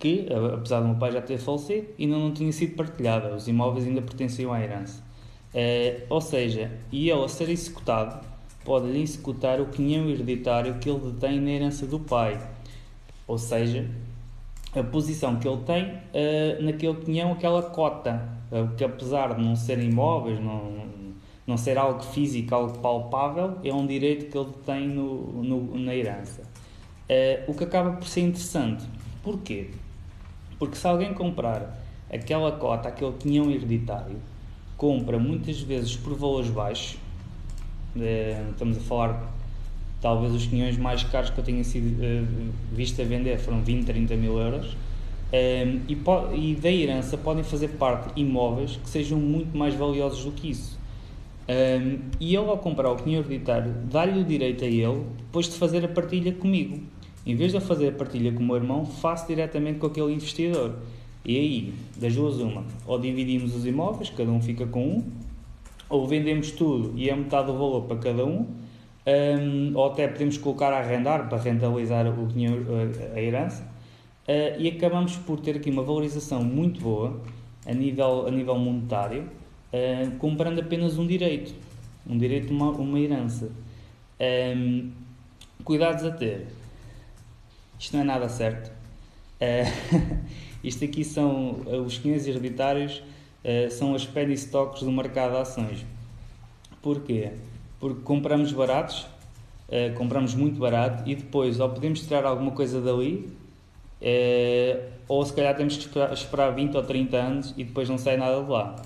que, 0.00 0.26
apesar 0.52 0.80
do 0.80 0.88
meu 0.88 0.96
pai 0.96 1.12
já 1.12 1.22
ter 1.22 1.38
falecido, 1.38 1.86
ainda 1.98 2.18
não 2.18 2.32
tinha 2.32 2.50
sido 2.50 2.74
partilhada, 2.74 3.34
os 3.34 3.46
imóveis 3.46 3.86
ainda 3.86 4.02
pertenciam 4.02 4.52
à 4.52 4.60
herança. 4.60 5.00
Uh, 5.54 6.02
ou 6.10 6.20
seja, 6.20 6.72
e 6.90 7.08
ele 7.08 7.22
a 7.22 7.28
ser 7.28 7.48
executado, 7.48 8.26
pode-lhe 8.64 9.00
executar 9.00 9.60
o 9.60 9.66
quinhão 9.66 10.10
hereditário 10.10 10.74
que 10.78 10.90
ele 10.90 11.12
detém 11.12 11.40
na 11.40 11.50
herança 11.50 11.86
do 11.86 12.00
pai. 12.00 12.36
Ou 13.28 13.38
seja, 13.38 13.88
a 14.74 14.82
posição 14.82 15.36
que 15.36 15.46
ele 15.46 15.62
tem 15.62 15.84
uh, 15.84 16.62
naquele 16.62 16.96
quinhão, 16.96 17.30
aquela 17.30 17.62
cota, 17.62 18.28
que 18.76 18.84
apesar 18.84 19.34
de 19.34 19.44
não 19.44 19.54
ser 19.54 19.78
imóveis, 19.78 20.40
não, 20.40 20.86
não 21.46 21.56
ser 21.56 21.78
algo 21.78 22.02
físico, 22.02 22.54
algo 22.54 22.78
palpável, 22.78 23.58
é 23.62 23.72
um 23.72 23.86
direito 23.86 24.30
que 24.30 24.36
ele 24.36 24.52
tem 24.64 24.88
no, 24.88 25.42
no 25.42 25.78
na 25.78 25.94
herança. 25.94 26.42
Uh, 27.08 27.50
o 27.50 27.54
que 27.54 27.62
acaba 27.62 27.92
por 27.92 28.06
ser 28.06 28.22
interessante. 28.22 28.84
Porquê? 29.22 29.70
Porque 30.58 30.76
se 30.76 30.86
alguém 30.86 31.14
comprar 31.14 31.78
aquela 32.12 32.50
cota, 32.52 32.88
aquele 32.88 33.12
quinhão 33.12 33.50
hereditário, 33.50 34.16
compra 34.76 35.18
muitas 35.18 35.60
vezes 35.60 35.96
por 35.96 36.14
valores 36.14 36.50
baixos, 36.50 36.98
uh, 37.94 38.50
estamos 38.50 38.78
a 38.78 38.80
falar 38.80 39.36
talvez 40.00 40.32
os 40.32 40.46
quinhões 40.46 40.76
mais 40.76 41.04
caros 41.04 41.30
que 41.30 41.38
eu 41.38 41.44
tenha 41.44 41.62
sido 41.62 41.86
uh, 42.02 42.52
visto 42.72 43.00
a 43.00 43.04
vender 43.04 43.38
foram 43.38 43.62
20, 43.62 43.86
30 43.86 44.16
mil 44.16 44.38
euros. 44.38 44.76
Um, 45.32 45.80
e, 45.88 45.98
e 46.34 46.54
da 46.54 46.70
herança 46.70 47.18
podem 47.18 47.42
fazer 47.42 47.68
parte 47.70 48.12
imóveis 48.18 48.76
que 48.76 48.88
sejam 48.88 49.18
muito 49.18 49.56
mais 49.56 49.74
valiosos 49.74 50.24
do 50.24 50.30
que 50.30 50.50
isso. 50.50 50.75
Um, 51.48 52.00
e 52.18 52.34
ele, 52.34 52.48
ao 52.48 52.58
comprar 52.58 52.90
o 52.90 52.96
quinhão 52.96 53.20
hereditário, 53.20 53.72
dá-lhe 53.90 54.20
o 54.20 54.24
direito 54.24 54.64
a 54.64 54.66
ele 54.66 55.04
depois 55.18 55.46
de 55.46 55.56
fazer 55.56 55.84
a 55.84 55.88
partilha 55.88 56.32
comigo. 56.32 56.80
Em 57.24 57.34
vez 57.34 57.52
de 57.52 57.58
eu 57.58 57.60
fazer 57.60 57.88
a 57.88 57.92
partilha 57.92 58.32
com 58.32 58.40
o 58.40 58.46
meu 58.46 58.56
irmão, 58.56 58.84
faço 58.84 59.26
diretamente 59.26 59.78
com 59.78 59.86
aquele 59.86 60.12
investidor. 60.12 60.76
E 61.24 61.36
aí, 61.36 61.74
das 61.96 62.14
duas, 62.14 62.36
uma, 62.36 62.64
ou 62.86 62.98
dividimos 62.98 63.54
os 63.54 63.66
imóveis, 63.66 64.10
cada 64.10 64.30
um 64.30 64.40
fica 64.40 64.66
com 64.66 64.86
um, 64.86 65.04
ou 65.88 66.06
vendemos 66.06 66.50
tudo 66.52 66.92
e 66.96 67.08
é 67.10 67.16
metade 67.16 67.46
do 67.46 67.52
valor 67.54 67.82
para 67.82 67.96
cada 67.96 68.24
um, 68.24 68.46
um 69.06 69.72
ou 69.74 69.86
até 69.86 70.06
podemos 70.08 70.38
colocar 70.38 70.72
a 70.72 70.78
arrendar 70.78 71.28
para 71.28 71.38
rentabilizar 71.38 72.06
o 72.06 72.26
dinheiro, 72.26 72.66
a 73.14 73.20
herança, 73.20 73.62
uh, 73.62 74.60
e 74.60 74.68
acabamos 74.68 75.16
por 75.16 75.40
ter 75.40 75.56
aqui 75.56 75.70
uma 75.70 75.82
valorização 75.82 76.42
muito 76.44 76.80
boa 76.80 77.20
a 77.66 77.72
nível, 77.72 78.26
a 78.26 78.30
nível 78.30 78.56
monetário 78.56 79.28
uh, 79.72 80.16
comprando 80.18 80.60
apenas 80.60 80.98
um 80.98 81.06
direito, 81.06 81.54
um 82.06 82.16
direito, 82.16 82.52
uma, 82.52 82.70
uma 82.70 82.98
herança. 82.98 83.50
Um, 84.20 84.90
cuidados 85.64 86.04
a 86.04 86.10
ter. 86.10 86.46
Isto 87.78 87.94
não 87.94 88.02
é 88.02 88.04
nada 88.04 88.28
certo. 88.28 88.70
Uh, 89.40 90.16
isto 90.64 90.84
aqui 90.84 91.04
são 91.04 91.60
os 91.84 91.98
15 91.98 92.30
hereditários, 92.30 93.02
uh, 93.44 93.70
são 93.70 93.94
as 93.94 94.06
penny 94.06 94.34
stocks 94.34 94.82
do 94.82 94.90
mercado 94.90 95.32
de 95.32 95.38
ações. 95.38 95.84
Porquê? 96.80 97.32
Porque 97.78 98.00
compramos 98.02 98.52
baratos, 98.52 99.02
uh, 99.68 99.94
compramos 99.96 100.34
muito 100.34 100.58
barato 100.58 101.08
e 101.08 101.14
depois 101.14 101.60
ou 101.60 101.68
podemos 101.68 102.00
tirar 102.00 102.24
alguma 102.24 102.52
coisa 102.52 102.80
dali, 102.80 103.28
ou 105.08 105.24
se 105.24 105.32
calhar 105.32 105.56
temos 105.56 105.76
que 105.76 105.84
esperar, 105.84 106.12
esperar 106.12 106.50
20 106.54 106.76
ou 106.76 106.82
30 106.82 107.16
anos 107.16 107.54
e 107.56 107.64
depois 107.64 107.88
não 107.88 107.98
sai 107.98 108.16
nada 108.16 108.42
de 108.42 108.50
lá. 108.50 108.76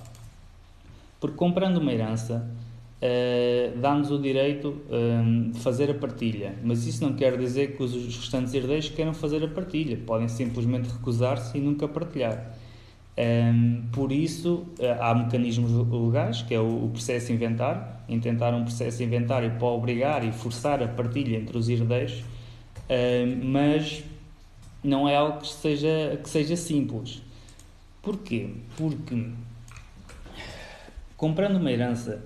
Porque 1.21 1.37
comprando 1.37 1.77
uma 1.77 1.93
herança, 1.93 2.51
uh, 3.01 3.79
dá-nos 3.79 4.11
o 4.11 4.19
direito 4.19 4.81
um, 4.91 5.51
de 5.51 5.61
fazer 5.61 5.91
a 5.91 5.95
partilha. 5.95 6.55
Mas 6.65 6.87
isso 6.87 7.05
não 7.05 7.15
quer 7.15 7.37
dizer 7.37 7.77
que 7.77 7.83
os 7.83 7.93
restantes 8.17 8.55
herdeiros 8.55 8.89
queiram 8.89 9.13
fazer 9.13 9.45
a 9.45 9.49
partilha. 9.49 9.99
Podem 10.07 10.29
simplesmente 10.29 10.89
recusar-se 10.89 11.59
e 11.59 11.61
nunca 11.61 11.87
partilhar. 11.87 12.57
Um, 13.19 13.83
por 13.93 14.13
isso, 14.13 14.67
uh, 14.79 15.03
há 15.03 15.15
mecanismos 15.15 15.71
legais, 15.91 16.41
que 16.43 16.55
é 16.55 16.61
o, 16.61 16.87
o 16.87 16.89
processo 16.89 17.31
inventário, 17.33 17.85
intentar 18.09 18.55
um 18.55 18.63
processo 18.63 19.03
inventário 19.03 19.51
para 19.59 19.67
obrigar 19.69 20.27
e 20.27 20.33
forçar 20.33 20.83
a 20.83 20.89
partilha 20.89 21.37
entre 21.37 21.59
os 21.59 21.69
herdeiros, 21.69 22.21
uh, 22.21 23.45
mas 23.45 24.03
não 24.83 25.07
é 25.07 25.17
algo 25.17 25.41
que 25.41 25.49
seja, 25.49 26.19
que 26.23 26.31
seja 26.31 26.57
simples. 26.57 27.21
Porquê? 28.01 28.49
Porque 28.77 29.27
comprando 31.21 31.57
uma 31.57 31.71
herança 31.71 32.19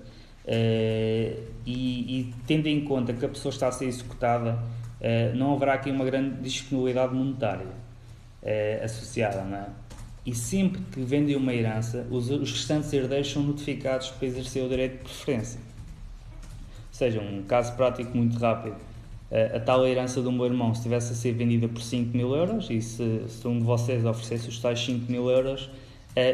uh, 0.45 1.43
e, 1.65 2.21
e, 2.21 2.33
tendo 2.47 2.67
em 2.67 2.85
conta 2.85 3.11
que 3.11 3.25
a 3.25 3.27
pessoa 3.27 3.51
está 3.51 3.67
a 3.67 3.71
ser 3.73 3.87
executada, 3.87 4.53
uh, 4.53 5.35
não 5.35 5.53
haverá 5.53 5.73
aqui 5.73 5.91
uma 5.91 6.05
grande 6.05 6.41
disponibilidade 6.41 7.13
monetária 7.13 7.65
uh, 7.65 8.85
associada, 8.85 9.43
não 9.43 9.57
é? 9.57 9.67
E 10.25 10.33
sempre 10.33 10.81
que 10.93 11.01
vendem 11.01 11.35
uma 11.35 11.53
herança, 11.53 12.07
os, 12.09 12.29
os 12.29 12.49
restantes 12.53 12.93
herdeiros 12.93 13.29
são 13.29 13.43
notificados 13.43 14.11
para 14.11 14.27
exercer 14.27 14.63
o 14.63 14.69
direito 14.69 14.99
de 14.99 15.03
preferência. 15.03 15.59
Ou 15.59 16.93
seja, 16.93 17.19
um 17.19 17.43
caso 17.43 17.75
prático 17.75 18.15
muito 18.15 18.39
rápido 18.39 18.77
a 19.53 19.59
tal 19.59 19.85
herança 19.85 20.21
do 20.21 20.31
meu 20.31 20.45
irmão, 20.45 20.73
se 20.73 20.83
tivesse 20.83 21.11
a 21.11 21.15
ser 21.15 21.33
vendida 21.33 21.67
por 21.67 21.81
5 21.81 22.15
mil 22.15 22.33
euros 22.33 22.69
e 22.69 22.79
se, 22.79 23.25
se 23.27 23.47
um 23.47 23.57
de 23.57 23.65
vocês 23.65 24.05
oferecesse 24.05 24.47
os 24.47 24.59
tais 24.59 24.79
5 24.79 25.11
mil 25.11 25.29
euros, 25.29 25.69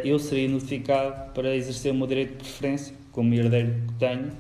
eu 0.04 0.20
seria 0.20 0.48
notificado 0.48 1.32
para 1.34 1.56
exercer 1.56 1.92
o 1.92 1.96
meu 1.96 2.08
direito 2.08 2.32
de 2.32 2.38
preferência, 2.38 2.94
como 3.12 3.34
herdeiro 3.34 3.74
que 3.88 3.94
tenho, 3.96 4.32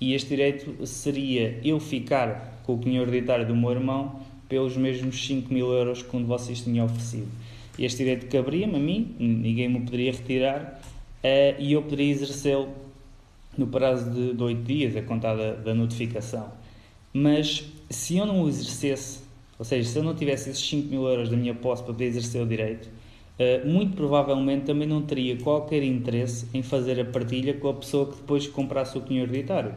e 0.00 0.14
este 0.14 0.28
direito 0.28 0.86
seria 0.86 1.58
eu 1.64 1.80
ficar 1.80 2.60
com 2.64 2.74
o 2.74 2.78
cunho 2.78 3.02
hereditário 3.02 3.46
do 3.46 3.56
meu 3.56 3.70
irmão 3.70 4.20
pelos 4.48 4.76
mesmos 4.76 5.26
5 5.26 5.52
mil 5.52 5.72
euros 5.72 6.02
que 6.02 6.16
um 6.16 6.20
de 6.20 6.26
vocês 6.26 6.60
tinha 6.60 6.84
oferecido. 6.84 7.28
Este 7.78 7.98
direito 7.98 8.26
cabria-me 8.26 8.76
a 8.76 8.78
mim, 8.78 9.16
ninguém 9.18 9.68
me 9.68 9.80
poderia 9.80 10.12
retirar, 10.12 10.80
e 11.58 11.72
eu 11.72 11.82
poderia 11.82 12.12
exercê-lo 12.12 12.68
no 13.56 13.66
prazo 13.66 14.10
de, 14.10 14.34
de 14.34 14.42
8 14.42 14.62
dias, 14.62 14.96
a 14.96 15.02
contar 15.02 15.34
da, 15.34 15.54
da 15.54 15.74
notificação. 15.74 16.52
Mas 17.12 17.64
se 17.88 18.16
eu 18.16 18.26
não 18.26 18.42
o 18.42 18.48
exercesse, 18.48 19.20
ou 19.58 19.64
seja, 19.64 19.88
se 19.88 19.96
eu 19.96 20.02
não 20.02 20.14
tivesse 20.14 20.50
esses 20.50 20.68
5 20.68 20.88
mil 20.88 21.06
euros 21.06 21.28
da 21.28 21.36
minha 21.36 21.54
posse 21.54 21.82
para 21.82 21.92
poder 21.92 22.06
exercer 22.06 22.42
o 22.42 22.46
direito, 22.46 22.88
uh, 23.38 23.68
muito 23.68 23.96
provavelmente 23.96 24.64
também 24.64 24.86
não 24.86 25.02
teria 25.02 25.36
qualquer 25.36 25.82
interesse 25.82 26.48
em 26.54 26.62
fazer 26.62 27.00
a 27.00 27.04
partilha 27.04 27.54
com 27.54 27.68
a 27.68 27.74
pessoa 27.74 28.06
que 28.06 28.16
depois 28.16 28.46
comprasse 28.46 28.96
o 28.96 29.00
cunho 29.00 29.22
hereditário. 29.22 29.74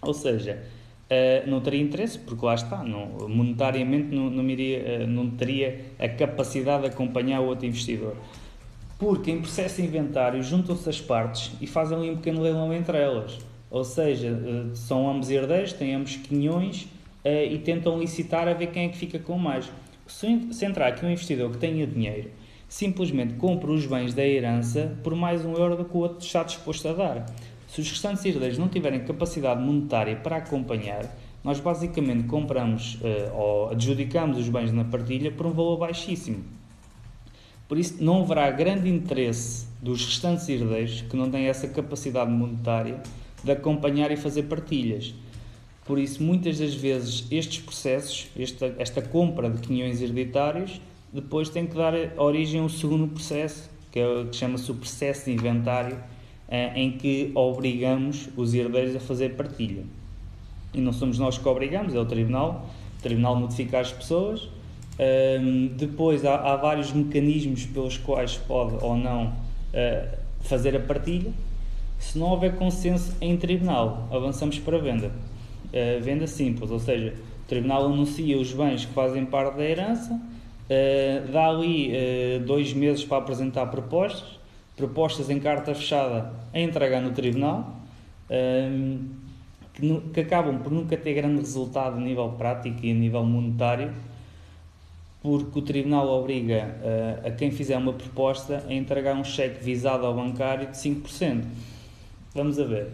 Ou 0.00 0.14
seja, 0.14 0.62
uh, 1.10 1.50
não 1.50 1.60
teria 1.60 1.80
interesse, 1.80 2.18
porque 2.18 2.44
lá 2.44 2.54
está, 2.54 2.82
não, 2.82 3.28
monetariamente 3.28 4.14
não, 4.14 4.30
não, 4.30 4.48
iria, 4.48 5.04
uh, 5.04 5.06
não 5.06 5.30
teria 5.30 5.80
a 5.98 6.08
capacidade 6.08 6.82
de 6.82 6.88
acompanhar 6.88 7.40
o 7.40 7.46
outro 7.46 7.66
investidor. 7.66 8.16
Porque 8.98 9.30
em 9.30 9.40
processo 9.40 9.76
de 9.80 9.86
inventário 9.86 10.42
juntam-se 10.42 10.88
as 10.88 11.00
partes 11.00 11.52
e 11.60 11.66
fazem 11.66 11.98
um 12.10 12.16
pequeno 12.16 12.42
leilão 12.42 12.72
entre 12.72 12.98
elas. 12.98 13.38
Ou 13.70 13.84
seja, 13.84 14.36
são 14.74 15.08
ambos 15.08 15.30
herdeiros, 15.30 15.72
têm 15.72 15.94
ambos 15.94 16.16
quinhões 16.16 16.88
e 17.24 17.58
tentam 17.58 17.96
licitar 18.00 18.48
a 18.48 18.54
ver 18.54 18.68
quem 18.68 18.86
é 18.86 18.88
que 18.88 18.96
fica 18.96 19.18
com 19.20 19.38
mais. 19.38 19.70
Se 20.08 20.64
entrar 20.64 20.88
aqui 20.88 21.06
um 21.06 21.10
investidor 21.10 21.52
que 21.52 21.58
tenha 21.58 21.86
dinheiro, 21.86 22.30
simplesmente 22.68 23.34
compra 23.34 23.70
os 23.70 23.86
bens 23.86 24.12
da 24.12 24.24
herança 24.24 24.96
por 25.02 25.14
mais 25.14 25.44
um 25.44 25.54
euro 25.54 25.76
do 25.76 25.84
que 25.84 25.96
o 25.96 26.00
outro 26.00 26.24
está 26.24 26.42
disposto 26.42 26.86
a 26.88 26.92
dar. 26.92 27.26
Se 27.68 27.80
os 27.80 27.90
restantes 27.90 28.24
herdeiros 28.24 28.58
não 28.58 28.68
tiverem 28.68 29.00
capacidade 29.00 29.60
monetária 29.60 30.16
para 30.16 30.36
acompanhar, 30.36 31.04
nós 31.42 31.60
basicamente 31.60 32.24
compramos 32.24 32.96
uh, 32.96 33.34
ou 33.34 33.70
adjudicamos 33.70 34.38
os 34.38 34.48
bens 34.48 34.72
na 34.72 34.84
partilha 34.84 35.30
por 35.30 35.46
um 35.46 35.52
valor 35.52 35.78
baixíssimo. 35.78 36.44
Por 37.68 37.78
isso, 37.78 38.02
não 38.02 38.22
haverá 38.22 38.50
grande 38.50 38.88
interesse 38.88 39.66
dos 39.80 40.04
restantes 40.04 40.48
herdeiros 40.48 41.02
que 41.02 41.16
não 41.16 41.30
têm 41.30 41.46
essa 41.46 41.68
capacidade 41.68 42.30
monetária 42.30 43.02
de 43.44 43.52
acompanhar 43.52 44.10
e 44.10 44.16
fazer 44.16 44.44
partilhas. 44.44 45.14
Por 45.84 45.98
isso, 45.98 46.22
muitas 46.22 46.58
das 46.58 46.74
vezes, 46.74 47.26
estes 47.30 47.60
processos, 47.60 48.28
esta, 48.38 48.74
esta 48.78 49.02
compra 49.02 49.48
de 49.50 49.60
quinhões 49.60 50.00
hereditários, 50.00 50.80
depois 51.12 51.48
tem 51.48 51.66
que 51.66 51.74
dar 51.74 51.94
origem 52.16 52.60
a 52.60 52.64
um 52.64 52.68
segundo 52.68 53.06
processo, 53.08 53.70
que, 53.90 53.98
é, 53.98 54.24
que 54.24 54.36
chama-se 54.36 54.70
o 54.70 54.74
processo 54.74 55.26
de 55.26 55.32
inventário, 55.32 55.98
eh, 56.48 56.72
em 56.74 56.92
que 56.92 57.30
obrigamos 57.34 58.28
os 58.36 58.54
herdeiros 58.54 58.96
a 58.96 59.00
fazer 59.00 59.36
partilha. 59.36 59.84
E 60.72 60.80
não 60.80 60.92
somos 60.92 61.18
nós 61.18 61.38
que 61.38 61.48
obrigamos, 61.48 61.94
é 61.94 61.98
o 61.98 62.04
tribunal. 62.04 62.68
O 62.98 63.02
tribunal 63.02 63.38
notifica 63.38 63.80
as 63.80 63.92
pessoas. 63.92 64.48
Um, 65.40 65.68
depois 65.68 66.24
há, 66.24 66.34
há, 66.34 66.56
vários 66.56 66.92
mecanismos 66.92 67.64
pelos 67.66 67.96
quais 67.96 68.36
pode 68.36 68.84
ou 68.84 68.96
não 68.96 69.26
uh, 69.26 70.18
fazer 70.40 70.76
a 70.76 70.80
partilha. 70.80 71.30
Se 71.98 72.18
não 72.18 72.30
houver 72.30 72.56
consenso 72.56 73.14
em 73.20 73.36
tribunal, 73.36 74.08
avançamos 74.10 74.58
para 74.58 74.76
a 74.76 74.80
venda 74.80 75.12
uh, 75.68 76.02
venda 76.02 76.26
simples, 76.26 76.70
ou 76.70 76.78
seja, 76.78 77.14
o 77.44 77.48
tribunal 77.48 77.86
anuncia 77.86 78.38
os 78.38 78.52
bens 78.52 78.84
que 78.84 78.92
fazem 78.92 79.24
parte 79.24 79.56
da 79.56 79.64
herança, 79.64 80.20
uh, 80.70 81.32
dá 81.32 81.48
ali 81.48 81.90
uh, 81.90 82.40
dois 82.44 82.72
meses 82.72 83.04
para 83.04 83.18
apresentar 83.18 83.66
propostas, 83.66 84.38
propostas 84.76 85.30
em 85.30 85.40
carta 85.40 85.74
fechada 85.74 86.32
a 86.52 86.60
entregar 86.60 87.00
no 87.00 87.10
tribunal, 87.10 87.76
que, 89.72 90.00
que, 90.12 90.20
acabam 90.20 90.58
por 90.58 90.70
nunca 90.70 90.96
ter 90.96 91.14
grande 91.14 91.40
resultado 91.40 91.96
a 91.96 92.00
nível 92.00 92.28
prático 92.38 92.84
e 92.84 92.92
a 92.92 92.94
nível 92.94 93.24
monetário, 93.24 93.92
porque 95.20 95.58
o 95.58 95.62
tribunal 95.62 96.06
obriga 96.08 96.76
a 97.24 97.30
quem 97.30 97.50
fizer 97.50 97.76
uma 97.76 97.92
proposta 97.92 98.64
a 98.68 98.72
entregar 98.72 99.16
um 99.16 99.24
cheque 99.24 99.64
visado 99.64 100.06
ao 100.06 100.14
bancário 100.14 100.68
de 100.68 100.76
5%. 100.76 101.42
Vamos 102.34 102.58
a 102.58 102.64
ver. 102.64 102.92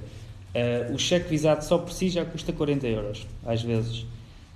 Uh, 0.54 0.94
o 0.94 0.98
cheque 0.98 1.28
visado 1.28 1.64
só 1.64 1.78
por 1.78 1.92
si 1.92 2.08
já 2.08 2.24
custa 2.24 2.52
40 2.52 2.86
euros, 2.86 3.26
às 3.44 3.60
vezes. 3.60 4.02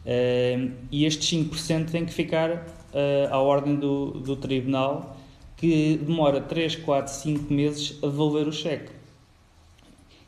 Uh, 0.07 0.71
e 0.93 1.05
estes 1.05 1.29
5% 1.29 1.91
tem 1.91 2.07
que 2.07 2.13
ficar 2.13 2.65
uh, 2.93 3.33
à 3.33 3.39
ordem 3.39 3.77
do, 3.77 4.13
do 4.13 4.37
tribunal, 4.37 5.17
que 5.57 5.97
demora 5.97 6.41
3, 6.41 6.77
4, 6.77 7.13
5 7.13 7.53
meses 7.53 7.99
a 8.03 8.07
devolver 8.07 8.47
o 8.47 8.53
cheque. 8.53 8.91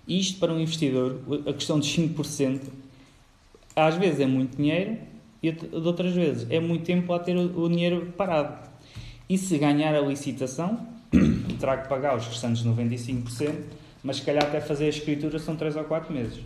Isto 0.06 0.40
para 0.40 0.52
um 0.52 0.58
investidor, 0.58 1.20
a 1.46 1.52
questão 1.52 1.78
de 1.78 1.86
5%, 1.86 2.62
às 3.76 3.94
vezes 3.94 4.20
é 4.20 4.26
muito 4.26 4.56
dinheiro 4.56 4.98
e 5.42 5.52
de 5.52 5.76
outras 5.76 6.12
vezes 6.12 6.46
é 6.50 6.58
muito 6.58 6.84
tempo 6.84 7.12
a 7.12 7.18
ter 7.18 7.36
o 7.36 7.68
dinheiro 7.68 8.12
parado. 8.16 8.68
E 9.28 9.38
se 9.38 9.56
ganhar 9.58 9.94
a 9.94 10.00
licitação, 10.00 10.86
terá 11.60 11.76
que 11.78 11.88
pagar 11.88 12.16
os 12.16 12.26
restantes 12.26 12.64
95%, 12.64 13.54
mas 14.02 14.16
se 14.16 14.22
calhar 14.22 14.42
até 14.42 14.60
fazer 14.60 14.86
a 14.86 14.88
escritura 14.88 15.38
são 15.38 15.54
3 15.54 15.76
ou 15.76 15.84
4 15.84 16.12
meses. 16.12 16.40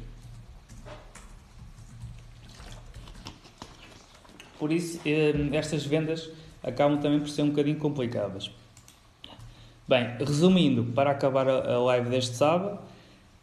Por 4.58 4.72
isso, 4.72 5.00
hum, 5.06 5.50
estas 5.52 5.84
vendas 5.84 6.30
acabam 6.62 6.98
também 6.98 7.20
por 7.20 7.28
ser 7.28 7.42
um 7.42 7.50
bocadinho 7.50 7.76
complicadas. 7.76 8.50
Bem, 9.86 10.16
resumindo, 10.18 10.84
para 10.94 11.10
acabar 11.10 11.46
a 11.46 11.78
live 11.78 12.08
deste 12.08 12.36
sábado, 12.36 12.78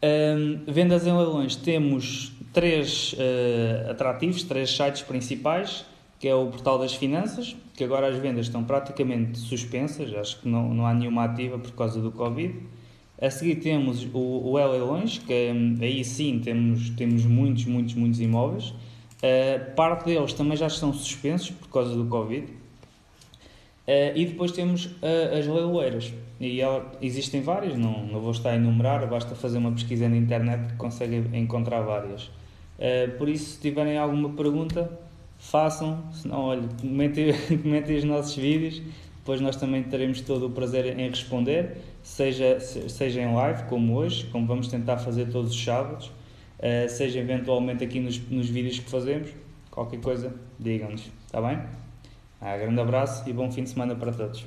um, 0.04 0.63
vendas 0.65 1.06
em 1.06 1.15
leilões 1.15 1.56
temos 1.56 2.32
três 2.52 3.13
uh, 3.13 3.91
atrativos, 3.91 4.41
três 4.41 4.76
sites 4.76 5.04
principais, 5.04 5.86
que 6.19 6.28
é 6.28 6.34
o 6.34 6.47
Portal 6.47 6.80
das 6.80 6.95
Finanças, 6.95 7.56
que 7.76 7.84
agora 7.84 8.08
as 8.08 8.17
vendas 8.17 8.47
estão 8.47 8.63
praticamente 8.63 9.38
suspensas, 9.38 10.13
acho 10.15 10.41
que 10.41 10.47
não, 10.47 10.74
não 10.74 10.86
há 10.88 10.93
nenhuma 10.93 11.26
ativa 11.26 11.60
por 11.60 11.71
causa 11.74 12.02
do 12.02 12.12
Covid. 12.12 12.56
A 13.21 13.30
seguir 13.30 13.58
temos 13.58 14.08
o, 14.12 14.17
o 14.17 14.56
Leilões, 14.56 15.19
que 15.19 15.52
hum, 15.52 15.78
aí 15.80 16.04
sim 16.04 16.39
temos, 16.43 16.89
temos 16.89 17.24
muitos, 17.24 17.65
muitos, 17.65 17.93
muitos 17.93 18.19
imóveis. 18.19 18.74
Uh, 19.24 19.74
parte 19.76 20.06
deles 20.06 20.34
também 20.34 20.58
já 20.58 20.68
estão 20.68 20.92
suspensos 20.94 21.52
por 21.52 21.70
causa 21.70 21.96
do 21.96 22.06
Covid. 22.06 22.48
Uh, 22.48 24.16
e 24.16 24.26
depois 24.26 24.52
temos 24.52 24.86
uh, 24.86 25.38
as 25.38 25.48
leiloeiras. 25.48 26.14
E 26.40 26.60
ela, 26.60 26.92
existem 27.02 27.42
várias, 27.42 27.78
não, 27.78 28.06
não 28.06 28.20
vou 28.20 28.32
estar 28.32 28.50
a 28.50 28.56
enumerar, 28.56 29.08
basta 29.08 29.36
fazer 29.36 29.60
uma 29.60 29.72
pesquisa 29.72 30.10
na 30.10 30.18
internet 30.18 30.72
que 30.72 30.76
consegue 30.76 31.24
encontrar 31.38 31.82
várias. 31.82 32.32
Por 33.20 33.30
isso, 33.30 33.52
se 33.52 33.62
tiverem 33.62 33.96
alguma 33.96 34.30
pergunta, 34.30 34.92
façam. 35.38 36.04
Se 36.12 36.28
não, 36.28 36.46
olha, 36.46 36.68
comentem, 36.82 37.32
comentem 37.62 37.96
os 37.96 38.04
nossos 38.04 38.36
vídeos, 38.36 38.82
depois 39.18 39.40
nós 39.40 39.56
também 39.56 39.84
teremos 39.84 40.22
todo 40.22 40.48
o 40.48 40.50
prazer 40.50 40.98
em 40.98 41.10
responder 41.10 41.78
seja, 42.04 42.60
seja 42.60 43.22
em 43.22 43.34
live, 43.34 43.64
como 43.64 43.96
hoje, 43.96 44.26
como 44.32 44.46
vamos 44.46 44.68
tentar 44.68 44.98
fazer 44.98 45.30
todos 45.30 45.52
os 45.52 45.64
sábados, 45.64 46.12
uh, 46.62 46.89
seja 46.89 47.19
eventualmente 47.19 47.84
aqui 47.84 48.00
nos, 48.00 48.17
nos 48.30 48.50
vídeos 48.50 48.80
que 48.80 48.89
fazemos, 48.89 49.30
qualquer 49.69 50.00
coisa, 50.00 50.34
digam-nos, 50.60 51.12
está 51.26 51.41
bem? 51.41 51.60
Ah, 52.39 52.58
grande 52.58 52.80
abraço 52.80 53.30
e 53.30 53.34
bom 53.34 53.52
fim 53.52 53.63
de 53.63 53.69
semana 53.69 53.95
para 53.95 54.12
todos. 54.12 54.45